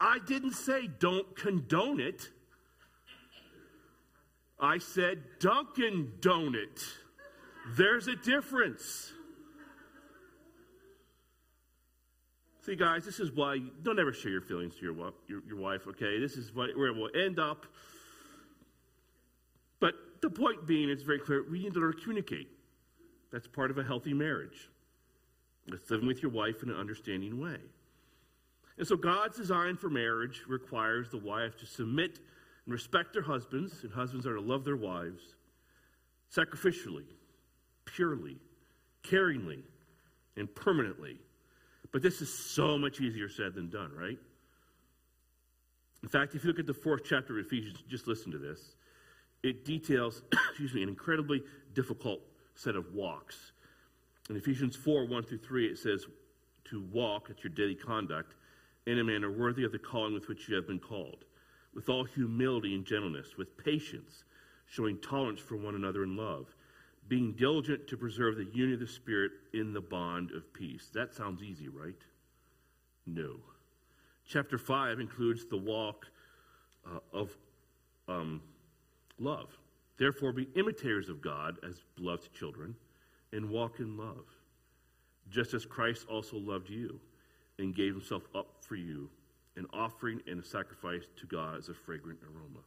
I 0.00 0.18
didn't 0.26 0.52
say 0.52 0.88
don't 0.98 1.36
condone 1.36 2.00
it. 2.00 2.28
I 4.60 4.78
said 4.78 5.22
Dunkin' 5.40 6.12
Donut. 6.20 6.82
There's 7.76 8.08
a 8.08 8.16
difference. 8.16 9.12
See, 12.64 12.76
guys, 12.76 13.04
this 13.04 13.20
is 13.20 13.30
why 13.32 13.58
don't 13.82 13.98
ever 13.98 14.12
share 14.12 14.30
your 14.30 14.40
feelings 14.40 14.76
to 14.76 14.82
your, 14.82 15.12
your, 15.28 15.42
your 15.46 15.56
wife, 15.58 15.86
okay? 15.86 16.18
This 16.18 16.36
is 16.36 16.54
where 16.54 16.68
it 16.68 16.96
will 16.96 17.10
end 17.14 17.38
up. 17.38 17.66
But 19.80 19.94
the 20.22 20.30
point 20.30 20.66
being, 20.66 20.88
it's 20.88 21.02
very 21.02 21.18
clear 21.18 21.44
we 21.50 21.62
need 21.62 21.74
to 21.74 21.80
learn 21.80 21.92
to 21.92 21.98
communicate. 21.98 22.48
That's 23.32 23.46
part 23.46 23.70
of 23.70 23.76
a 23.76 23.84
healthy 23.84 24.14
marriage. 24.14 24.70
It's 25.66 25.90
living 25.90 26.06
with 26.06 26.22
your 26.22 26.30
wife 26.30 26.62
in 26.62 26.70
an 26.70 26.76
understanding 26.76 27.38
way. 27.38 27.58
And 28.78 28.86
so 28.86 28.96
God's 28.96 29.36
design 29.36 29.76
for 29.76 29.88
marriage 29.88 30.42
requires 30.48 31.08
the 31.10 31.18
wife 31.18 31.56
to 31.58 31.66
submit 31.66 32.18
and 32.64 32.72
respect 32.72 33.12
their 33.12 33.22
husbands, 33.22 33.84
and 33.84 33.92
husbands 33.92 34.26
are 34.26 34.34
to 34.34 34.40
love 34.40 34.64
their 34.64 34.76
wives 34.76 35.22
sacrificially, 36.34 37.04
purely, 37.84 38.36
caringly, 39.04 39.62
and 40.36 40.52
permanently. 40.54 41.18
But 41.92 42.02
this 42.02 42.20
is 42.20 42.32
so 42.32 42.76
much 42.76 43.00
easier 43.00 43.28
said 43.28 43.54
than 43.54 43.70
done, 43.70 43.92
right? 43.94 44.18
In 46.02 46.08
fact, 46.08 46.34
if 46.34 46.42
you 46.42 46.50
look 46.50 46.58
at 46.58 46.66
the 46.66 46.74
fourth 46.74 47.02
chapter 47.04 47.38
of 47.38 47.46
Ephesians, 47.46 47.78
just 47.88 48.08
listen 48.08 48.32
to 48.32 48.38
this. 48.38 48.74
It 49.42 49.64
details, 49.64 50.22
excuse 50.50 50.74
me, 50.74 50.82
an 50.82 50.88
incredibly 50.88 51.42
difficult 51.74 52.20
set 52.54 52.74
of 52.74 52.92
walks. 52.92 53.52
In 54.28 54.36
Ephesians 54.36 54.74
4 54.74 55.06
1 55.06 55.22
through 55.22 55.38
3, 55.38 55.66
it 55.66 55.78
says, 55.78 56.06
To 56.70 56.82
walk, 56.92 57.28
at 57.30 57.44
your 57.44 57.52
daily 57.52 57.74
conduct, 57.74 58.34
in 58.86 58.98
a 58.98 59.04
manner 59.04 59.30
worthy 59.30 59.64
of 59.64 59.72
the 59.72 59.78
calling 59.78 60.14
with 60.14 60.28
which 60.28 60.48
you 60.48 60.54
have 60.54 60.66
been 60.66 60.78
called, 60.78 61.24
with 61.74 61.88
all 61.88 62.04
humility 62.04 62.74
and 62.74 62.84
gentleness, 62.84 63.36
with 63.36 63.56
patience, 63.56 64.24
showing 64.66 64.98
tolerance 64.98 65.40
for 65.40 65.56
one 65.56 65.74
another 65.74 66.02
in 66.02 66.16
love, 66.16 66.54
being 67.08 67.32
diligent 67.32 67.86
to 67.86 67.96
preserve 67.96 68.36
the 68.36 68.48
unity 68.52 68.74
of 68.74 68.80
the 68.80 68.86
Spirit 68.86 69.32
in 69.52 69.72
the 69.72 69.80
bond 69.80 70.30
of 70.32 70.52
peace. 70.52 70.90
That 70.94 71.14
sounds 71.14 71.42
easy, 71.42 71.68
right? 71.68 71.94
No. 73.06 73.36
Chapter 74.26 74.56
5 74.56 75.00
includes 75.00 75.44
the 75.44 75.56
walk 75.56 76.06
uh, 76.86 76.98
of 77.12 77.36
um, 78.08 78.40
love. 79.18 79.50
Therefore, 79.98 80.32
be 80.32 80.48
imitators 80.56 81.08
of 81.08 81.20
God 81.20 81.58
as 81.62 81.82
beloved 81.96 82.32
children 82.34 82.74
and 83.32 83.50
walk 83.50 83.80
in 83.80 83.96
love, 83.96 84.26
just 85.30 85.54
as 85.54 85.66
Christ 85.66 86.06
also 86.08 86.36
loved 86.36 86.70
you 86.70 86.98
and 87.58 87.74
gave 87.74 87.94
himself 87.94 88.22
up 88.34 88.53
for 88.66 88.76
you, 88.76 89.08
an 89.56 89.66
offering 89.72 90.20
and 90.26 90.42
a 90.42 90.44
sacrifice 90.44 91.04
to 91.16 91.26
God 91.26 91.58
as 91.58 91.68
a 91.68 91.74
fragrant 91.74 92.18
aroma. 92.22 92.60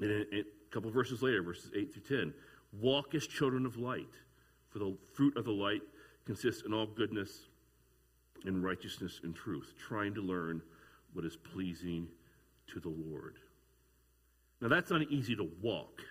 And 0.00 0.26
a 0.32 0.44
couple 0.70 0.90
verses 0.90 1.22
later, 1.22 1.42
verses 1.42 1.70
8 1.74 1.92
through 1.92 2.18
10, 2.22 2.34
walk 2.80 3.14
as 3.14 3.26
children 3.26 3.66
of 3.66 3.76
light, 3.76 4.08
for 4.68 4.78
the 4.78 4.96
fruit 5.12 5.36
of 5.36 5.44
the 5.44 5.52
light 5.52 5.82
consists 6.24 6.62
in 6.64 6.72
all 6.72 6.86
goodness 6.86 7.48
and 8.46 8.62
righteousness 8.62 9.20
and 9.24 9.34
truth, 9.34 9.74
trying 9.76 10.14
to 10.14 10.20
learn 10.20 10.62
what 11.12 11.24
is 11.24 11.36
pleasing 11.36 12.06
to 12.68 12.80
the 12.80 12.88
Lord. 12.88 13.36
Now, 14.60 14.68
that's 14.68 14.90
not 14.90 15.02
easy 15.10 15.34
to 15.36 15.48
walk 15.60 16.02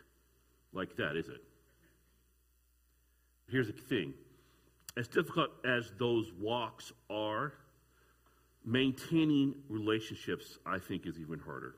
like 0.74 0.96
that, 0.98 1.16
is 1.16 1.30
it? 1.30 1.42
Here's 3.50 3.68
the 3.68 3.74
thing 3.74 4.14
as 4.98 5.08
difficult 5.08 5.50
as 5.66 5.94
those 5.98 6.32
walks 6.40 6.92
are, 7.10 7.54
maintaining 8.66 9.56
relationships, 9.70 10.58
I 10.66 10.80
think, 10.80 11.06
is 11.06 11.20
even 11.20 11.40
harder. 11.40 11.76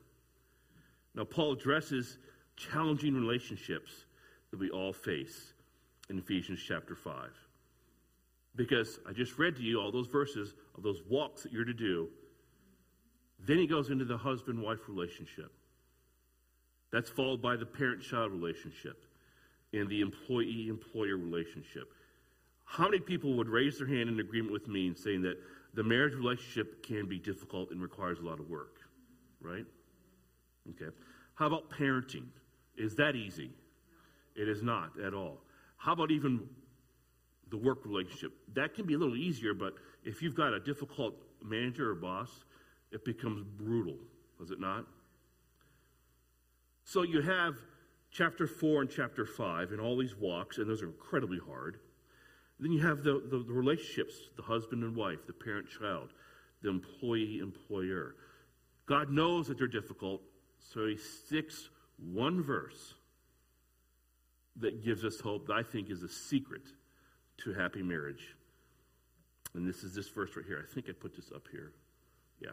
Now, 1.14 1.24
Paul 1.24 1.52
addresses 1.52 2.18
challenging 2.56 3.14
relationships 3.14 4.04
that 4.50 4.58
we 4.58 4.70
all 4.70 4.92
face 4.92 5.52
in 6.10 6.18
Ephesians 6.18 6.60
chapter 6.66 6.94
5. 6.94 7.30
Because 8.54 8.98
I 9.08 9.12
just 9.12 9.38
read 9.38 9.56
to 9.56 9.62
you 9.62 9.80
all 9.80 9.90
those 9.90 10.08
verses 10.08 10.54
of 10.76 10.82
those 10.82 11.02
walks 11.08 11.42
that 11.42 11.52
you're 11.52 11.64
to 11.64 11.72
do. 11.72 12.08
Then 13.46 13.58
he 13.58 13.66
goes 13.66 13.90
into 13.90 14.04
the 14.04 14.16
husband 14.16 14.60
wife 14.60 14.88
relationship. 14.88 15.52
That's 16.92 17.08
followed 17.08 17.40
by 17.40 17.56
the 17.56 17.64
parent 17.64 18.02
child 18.02 18.32
relationship 18.32 19.04
and 19.72 19.88
the 19.88 20.02
employee 20.02 20.68
employer 20.68 21.16
relationship. 21.16 21.92
How 22.64 22.84
many 22.84 23.00
people 23.00 23.34
would 23.34 23.48
raise 23.48 23.78
their 23.78 23.86
hand 23.86 24.10
in 24.10 24.20
agreement 24.20 24.52
with 24.52 24.68
me 24.68 24.86
in 24.86 24.94
saying 24.94 25.22
that 25.22 25.38
the 25.74 25.82
marriage 25.82 26.14
relationship 26.14 26.82
can 26.82 27.08
be 27.08 27.18
difficult 27.18 27.70
and 27.70 27.80
requires 27.80 28.18
a 28.18 28.22
lot 28.22 28.38
of 28.38 28.48
work? 28.48 28.80
Right? 29.40 29.64
Okay. 30.70 30.94
How 31.34 31.46
about 31.46 31.70
parenting? 31.70 32.26
Is 32.76 32.94
that 32.96 33.16
easy? 33.16 33.50
It 34.34 34.48
is 34.48 34.62
not 34.62 34.98
at 35.00 35.14
all. 35.14 35.38
How 35.76 35.92
about 35.92 36.10
even 36.10 36.48
the 37.50 37.56
work 37.56 37.84
relationship? 37.84 38.32
That 38.54 38.74
can 38.74 38.86
be 38.86 38.94
a 38.94 38.98
little 38.98 39.16
easier, 39.16 39.54
but 39.54 39.74
if 40.04 40.22
you've 40.22 40.34
got 40.34 40.52
a 40.52 40.60
difficult 40.60 41.14
manager 41.42 41.90
or 41.90 41.94
boss, 41.94 42.44
it 42.90 43.04
becomes 43.04 43.42
brutal, 43.42 43.96
does 44.38 44.50
it 44.50 44.60
not? 44.60 44.86
So 46.84 47.02
you 47.02 47.20
have 47.22 47.56
chapter 48.10 48.46
4 48.46 48.82
and 48.82 48.90
chapter 48.90 49.24
5 49.24 49.72
and 49.72 49.80
all 49.80 49.96
these 49.96 50.16
walks, 50.16 50.58
and 50.58 50.68
those 50.68 50.82
are 50.82 50.86
incredibly 50.86 51.38
hard. 51.38 51.78
Then 52.58 52.72
you 52.72 52.80
have 52.86 53.02
the, 53.02 53.22
the, 53.30 53.38
the 53.38 53.52
relationships, 53.52 54.14
the 54.36 54.42
husband 54.42 54.84
and 54.84 54.94
wife, 54.94 55.26
the 55.26 55.32
parent 55.32 55.66
child, 55.68 56.10
the 56.62 56.68
employee 56.70 57.38
employer. 57.40 58.14
God 58.86 59.10
knows 59.10 59.48
that 59.48 59.58
they're 59.58 59.66
difficult, 59.66 60.22
so 60.60 60.86
he 60.86 60.96
sticks 60.96 61.70
one 62.12 62.42
verse 62.42 62.94
that 64.56 64.84
gives 64.84 65.04
us 65.04 65.18
hope 65.20 65.46
that 65.46 65.54
I 65.54 65.62
think 65.62 65.90
is 65.90 66.02
a 66.02 66.08
secret 66.08 66.62
to 67.38 67.52
happy 67.52 67.82
marriage. 67.82 68.36
And 69.54 69.66
this 69.66 69.82
is 69.82 69.94
this 69.94 70.08
verse 70.08 70.30
right 70.36 70.46
here. 70.46 70.64
I 70.68 70.72
think 70.74 70.88
I 70.88 70.92
put 70.92 71.14
this 71.14 71.30
up 71.34 71.46
here. 71.50 71.72
Yeah. 72.40 72.50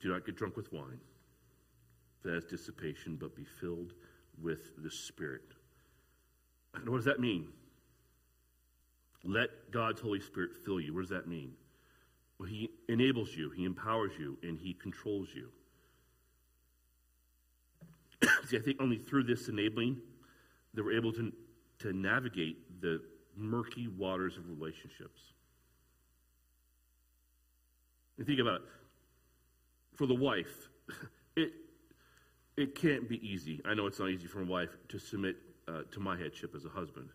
Do 0.00 0.08
not 0.08 0.26
get 0.26 0.36
drunk 0.36 0.56
with 0.56 0.72
wine. 0.72 1.00
That 2.24 2.36
is 2.36 2.44
dissipation, 2.44 3.16
but 3.16 3.34
be 3.36 3.44
filled 3.60 3.92
with 4.40 4.82
the 4.82 4.90
Spirit. 4.90 5.42
And 6.74 6.88
what 6.88 6.96
does 6.96 7.04
that 7.04 7.20
mean? 7.20 7.48
Let 9.24 9.70
God's 9.70 10.00
Holy 10.00 10.20
Spirit 10.20 10.50
fill 10.64 10.80
you. 10.80 10.94
What 10.94 11.02
does 11.02 11.10
that 11.10 11.28
mean? 11.28 11.52
Well, 12.38 12.48
He 12.48 12.70
enables 12.88 13.34
you, 13.34 13.50
He 13.50 13.64
empowers 13.64 14.12
you, 14.18 14.36
and 14.42 14.58
He 14.58 14.74
controls 14.74 15.28
you. 15.34 15.48
See, 18.46 18.56
I 18.56 18.60
think 18.60 18.80
only 18.80 18.98
through 18.98 19.24
this 19.24 19.48
enabling 19.48 20.00
that 20.74 20.84
we're 20.84 20.96
able 20.96 21.12
to, 21.12 21.32
to 21.80 21.92
navigate 21.92 22.80
the 22.80 23.00
murky 23.36 23.88
waters 23.88 24.36
of 24.36 24.48
relationships. 24.48 25.20
And 28.18 28.26
think 28.26 28.40
about 28.40 28.56
it. 28.56 28.62
For 29.94 30.06
the 30.06 30.14
wife, 30.14 30.68
it, 31.36 31.52
it 32.56 32.74
can't 32.74 33.08
be 33.08 33.26
easy. 33.26 33.60
I 33.64 33.74
know 33.74 33.86
it's 33.86 33.98
not 33.98 34.10
easy 34.10 34.26
for 34.26 34.42
a 34.42 34.44
wife 34.44 34.70
to 34.88 34.98
submit 34.98 35.36
uh, 35.68 35.82
to 35.92 36.00
my 36.00 36.16
headship 36.16 36.54
as 36.54 36.64
a 36.64 36.68
husband. 36.68 37.08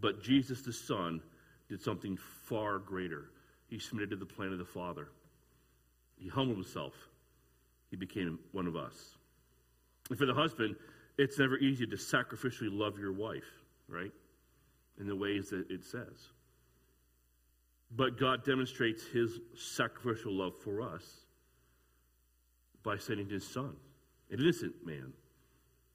But 0.00 0.22
Jesus 0.22 0.62
the 0.62 0.72
Son 0.72 1.20
did 1.68 1.80
something 1.80 2.18
far 2.44 2.78
greater. 2.78 3.30
He 3.68 3.78
submitted 3.78 4.10
to 4.10 4.16
the 4.16 4.26
plan 4.26 4.52
of 4.52 4.58
the 4.58 4.64
Father. 4.64 5.08
He 6.16 6.28
humbled 6.28 6.58
himself. 6.58 6.94
He 7.90 7.96
became 7.96 8.38
one 8.52 8.66
of 8.66 8.76
us. 8.76 9.16
And 10.08 10.18
for 10.18 10.26
the 10.26 10.34
husband, 10.34 10.76
it's 11.18 11.38
never 11.38 11.56
easy 11.58 11.86
to 11.86 11.96
sacrificially 11.96 12.68
love 12.70 12.98
your 12.98 13.12
wife, 13.12 13.44
right? 13.88 14.12
In 14.98 15.06
the 15.06 15.16
ways 15.16 15.50
that 15.50 15.70
it 15.70 15.84
says. 15.84 16.30
But 17.96 18.18
God 18.18 18.44
demonstrates 18.44 19.04
his 19.06 19.40
sacrificial 19.56 20.32
love 20.32 20.54
for 20.62 20.82
us 20.82 21.04
by 22.82 22.96
sending 22.96 23.28
his 23.28 23.46
son, 23.46 23.74
an 24.30 24.40
innocent 24.40 24.74
man, 24.84 25.12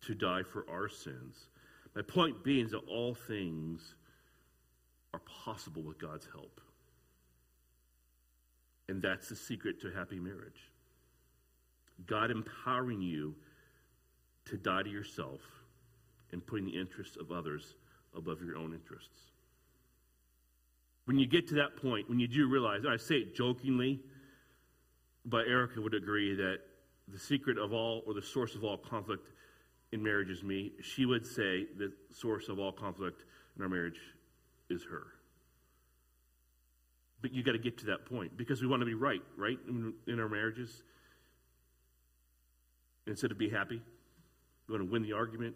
to 0.01 0.13
die 0.13 0.43
for 0.43 0.65
our 0.69 0.89
sins. 0.89 1.47
My 1.95 2.01
point 2.01 2.43
being 2.43 2.65
is 2.65 2.71
that 2.71 2.81
all 2.89 3.15
things 3.15 3.95
are 5.13 5.21
possible 5.43 5.81
with 5.81 5.97
God's 5.97 6.27
help. 6.31 6.59
And 8.89 9.01
that's 9.01 9.29
the 9.29 9.35
secret 9.35 9.81
to 9.81 9.91
happy 9.91 10.19
marriage. 10.19 10.71
God 12.05 12.31
empowering 12.31 13.01
you 13.01 13.35
to 14.45 14.57
die 14.57 14.83
to 14.83 14.89
yourself 14.89 15.41
and 16.31 16.45
putting 16.45 16.65
the 16.65 16.77
interests 16.77 17.17
of 17.17 17.31
others 17.31 17.75
above 18.15 18.41
your 18.41 18.57
own 18.57 18.73
interests. 18.73 19.31
When 21.05 21.17
you 21.17 21.27
get 21.27 21.47
to 21.49 21.55
that 21.55 21.77
point, 21.77 22.09
when 22.09 22.19
you 22.19 22.27
do 22.27 22.47
realize, 22.49 22.81
I 22.85 22.97
say 22.97 23.15
it 23.15 23.35
jokingly, 23.35 24.01
but 25.25 25.47
Erica 25.47 25.79
would 25.79 25.93
agree 25.93 26.35
that 26.35 26.59
the 27.07 27.19
secret 27.19 27.57
of 27.57 27.73
all, 27.73 28.03
or 28.05 28.13
the 28.13 28.21
source 28.21 28.55
of 28.55 28.63
all 28.63 28.77
conflict 28.77 29.29
in 29.95 30.03
marriage 30.03 30.29
is 30.29 30.43
me. 30.43 30.73
She 30.81 31.05
would 31.05 31.25
say 31.25 31.65
the 31.77 31.91
source 32.11 32.49
of 32.49 32.59
all 32.59 32.71
conflict 32.71 33.23
in 33.55 33.63
our 33.63 33.69
marriage 33.69 33.99
is 34.69 34.83
her. 34.83 35.03
But 37.21 37.31
you 37.31 37.43
got 37.43 37.53
to 37.53 37.57
get 37.57 37.77
to 37.79 37.85
that 37.87 38.05
point 38.05 38.37
because 38.37 38.61
we 38.61 38.67
want 38.67 38.81
to 38.81 38.85
be 38.85 38.93
right, 38.93 39.21
right, 39.37 39.57
in, 39.67 39.93
in 40.05 40.19
our 40.19 40.27
marriages. 40.27 40.83
Instead 43.07 43.31
of 43.31 43.37
be 43.37 43.49
happy, 43.49 43.81
we 44.67 44.77
want 44.77 44.85
to 44.85 44.91
win 44.91 45.01
the 45.01 45.13
argument. 45.13 45.55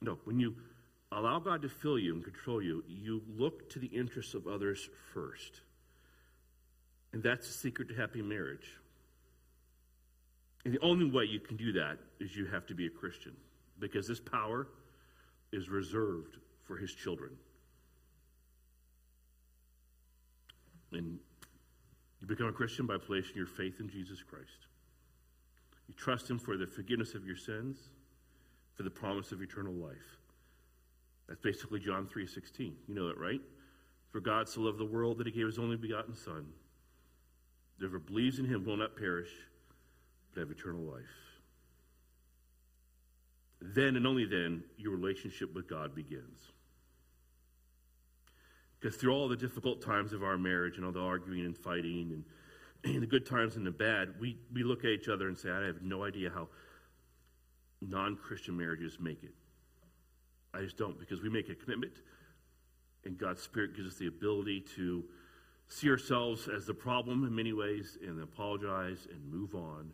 No, 0.00 0.18
when 0.24 0.40
you 0.40 0.54
allow 1.12 1.38
God 1.38 1.62
to 1.62 1.68
fill 1.68 1.98
you 1.98 2.14
and 2.14 2.24
control 2.24 2.62
you, 2.62 2.82
you 2.88 3.20
look 3.36 3.68
to 3.70 3.78
the 3.78 3.88
interests 3.88 4.32
of 4.32 4.46
others 4.46 4.88
first. 5.12 5.60
And 7.12 7.22
that's 7.22 7.46
the 7.46 7.52
secret 7.52 7.88
to 7.88 7.94
happy 7.94 8.22
marriage. 8.22 8.72
And 10.66 10.74
the 10.74 10.80
only 10.80 11.08
way 11.08 11.22
you 11.22 11.38
can 11.38 11.56
do 11.56 11.70
that 11.74 11.96
is 12.18 12.34
you 12.34 12.44
have 12.46 12.66
to 12.66 12.74
be 12.74 12.86
a 12.86 12.90
Christian 12.90 13.36
because 13.78 14.08
this 14.08 14.18
power 14.18 14.66
is 15.52 15.68
reserved 15.68 16.38
for 16.64 16.76
his 16.76 16.92
children. 16.92 17.30
And 20.90 21.20
you 22.20 22.26
become 22.26 22.48
a 22.48 22.52
Christian 22.52 22.84
by 22.84 22.96
placing 22.98 23.36
your 23.36 23.46
faith 23.46 23.78
in 23.78 23.88
Jesus 23.88 24.24
Christ. 24.28 24.66
You 25.86 25.94
trust 25.94 26.28
him 26.28 26.36
for 26.36 26.56
the 26.56 26.66
forgiveness 26.66 27.14
of 27.14 27.24
your 27.24 27.36
sins, 27.36 27.76
for 28.74 28.82
the 28.82 28.90
promise 28.90 29.30
of 29.30 29.42
eternal 29.42 29.72
life. 29.72 30.18
That's 31.28 31.40
basically 31.40 31.78
John 31.78 32.08
3:16. 32.08 32.76
You 32.88 32.94
know 32.96 33.06
that, 33.06 33.18
right? 33.18 33.40
For 34.10 34.18
God 34.18 34.48
so 34.48 34.62
loved 34.62 34.78
the 34.78 34.84
world 34.84 35.18
that 35.18 35.28
he 35.28 35.32
gave 35.32 35.46
his 35.46 35.60
only 35.60 35.76
begotten 35.76 36.16
son. 36.16 36.52
Whoever 37.78 38.00
believes 38.00 38.40
in 38.40 38.46
him 38.46 38.64
will 38.64 38.76
not 38.76 38.96
perish, 38.96 39.30
but 40.36 40.40
have 40.42 40.50
eternal 40.50 40.82
life. 40.82 41.04
Then 43.60 43.96
and 43.96 44.06
only 44.06 44.26
then 44.26 44.62
your 44.76 44.92
relationship 44.92 45.54
with 45.54 45.68
God 45.68 45.94
begins. 45.94 46.52
Because 48.78 48.96
through 48.96 49.12
all 49.12 49.28
the 49.28 49.36
difficult 49.36 49.80
times 49.82 50.12
of 50.12 50.22
our 50.22 50.36
marriage 50.36 50.76
and 50.76 50.84
all 50.84 50.92
the 50.92 51.00
arguing 51.00 51.44
and 51.44 51.56
fighting 51.56 52.10
and 52.12 52.24
and 52.84 53.02
the 53.02 53.06
good 53.06 53.26
times 53.26 53.56
and 53.56 53.66
the 53.66 53.70
bad, 53.70 54.14
we, 54.20 54.36
we 54.52 54.62
look 54.62 54.84
at 54.84 54.90
each 54.90 55.08
other 55.08 55.26
and 55.26 55.36
say, 55.36 55.50
I 55.50 55.64
have 55.64 55.82
no 55.82 56.04
idea 56.04 56.30
how 56.30 56.46
non 57.80 58.16
Christian 58.16 58.56
marriages 58.56 58.98
make 59.00 59.24
it. 59.24 59.34
I 60.54 60.60
just 60.60 60.76
don't, 60.76 60.96
because 61.00 61.20
we 61.20 61.28
make 61.28 61.48
a 61.48 61.54
commitment, 61.54 61.94
and 63.04 63.18
God's 63.18 63.42
Spirit 63.42 63.74
gives 63.74 63.88
us 63.88 63.94
the 63.96 64.06
ability 64.06 64.64
to 64.76 65.04
see 65.68 65.90
ourselves 65.90 66.48
as 66.48 66.66
the 66.66 66.74
problem 66.74 67.24
in 67.24 67.34
many 67.34 67.52
ways 67.52 67.98
and 68.06 68.22
apologize 68.22 69.08
and 69.10 69.32
move 69.32 69.54
on. 69.54 69.90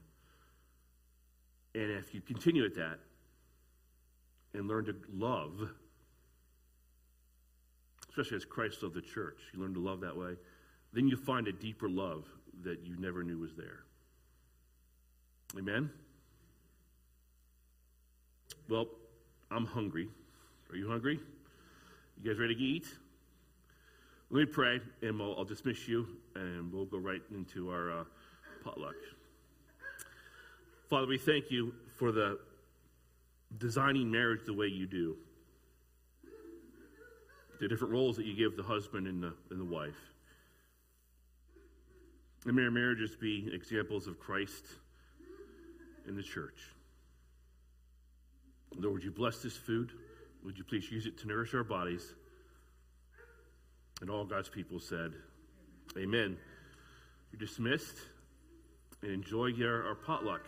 And 1.74 1.90
if 1.90 2.14
you 2.14 2.20
continue 2.20 2.64
at 2.64 2.74
that 2.74 2.98
and 4.54 4.68
learn 4.68 4.84
to 4.86 4.94
love, 5.12 5.70
especially 8.10 8.36
as 8.36 8.44
Christ 8.44 8.82
loved 8.82 8.94
the 8.94 9.00
church, 9.00 9.38
you 9.52 9.60
learn 9.60 9.74
to 9.74 9.80
love 9.80 10.00
that 10.00 10.16
way, 10.16 10.36
then 10.92 11.08
you 11.08 11.16
find 11.16 11.48
a 11.48 11.52
deeper 11.52 11.88
love 11.88 12.26
that 12.62 12.84
you 12.84 12.96
never 12.98 13.22
knew 13.22 13.38
was 13.38 13.54
there. 13.54 13.80
Amen? 15.58 15.90
Well, 18.68 18.86
I'm 19.50 19.66
hungry. 19.66 20.08
Are 20.70 20.76
you 20.76 20.88
hungry? 20.88 21.20
You 22.22 22.30
guys 22.30 22.38
ready 22.38 22.54
to 22.54 22.60
eat? 22.60 22.86
Let 24.30 24.40
me 24.40 24.46
pray, 24.46 24.80
and 25.02 25.18
we'll, 25.18 25.36
I'll 25.36 25.44
dismiss 25.44 25.86
you, 25.86 26.06
and 26.34 26.72
we'll 26.72 26.86
go 26.86 26.98
right 26.98 27.22
into 27.34 27.70
our 27.70 27.90
uh, 27.90 28.04
potluck. 28.64 28.94
Father, 30.92 31.06
we 31.06 31.16
thank 31.16 31.50
you 31.50 31.72
for 31.96 32.12
the 32.12 32.38
designing 33.56 34.10
marriage 34.10 34.40
the 34.44 34.52
way 34.52 34.66
you 34.66 34.86
do, 34.86 35.16
the 37.58 37.66
different 37.66 37.94
roles 37.94 38.14
that 38.18 38.26
you 38.26 38.36
give 38.36 38.58
the 38.58 38.62
husband 38.62 39.06
and 39.06 39.22
the, 39.22 39.32
and 39.48 39.58
the 39.58 39.64
wife. 39.64 39.96
And 42.44 42.54
may 42.54 42.64
our 42.64 42.70
marriages 42.70 43.16
be 43.16 43.50
examples 43.54 44.06
of 44.06 44.20
Christ 44.20 44.66
in 46.06 46.14
the 46.14 46.22
church. 46.22 46.60
Lord, 48.76 48.92
would 48.92 49.02
you 49.02 49.12
bless 49.12 49.38
this 49.38 49.56
food? 49.56 49.92
Would 50.44 50.58
you 50.58 50.64
please 50.64 50.92
use 50.92 51.06
it 51.06 51.16
to 51.20 51.26
nourish 51.26 51.54
our 51.54 51.64
bodies? 51.64 52.12
And 54.02 54.10
all 54.10 54.26
God's 54.26 54.50
people 54.50 54.78
said, 54.78 55.14
Amen. 55.96 56.36
You're 57.32 57.40
dismissed 57.40 57.96
and 59.00 59.10
enjoy 59.10 59.46
your, 59.46 59.86
our 59.86 59.94
potluck. 59.94 60.42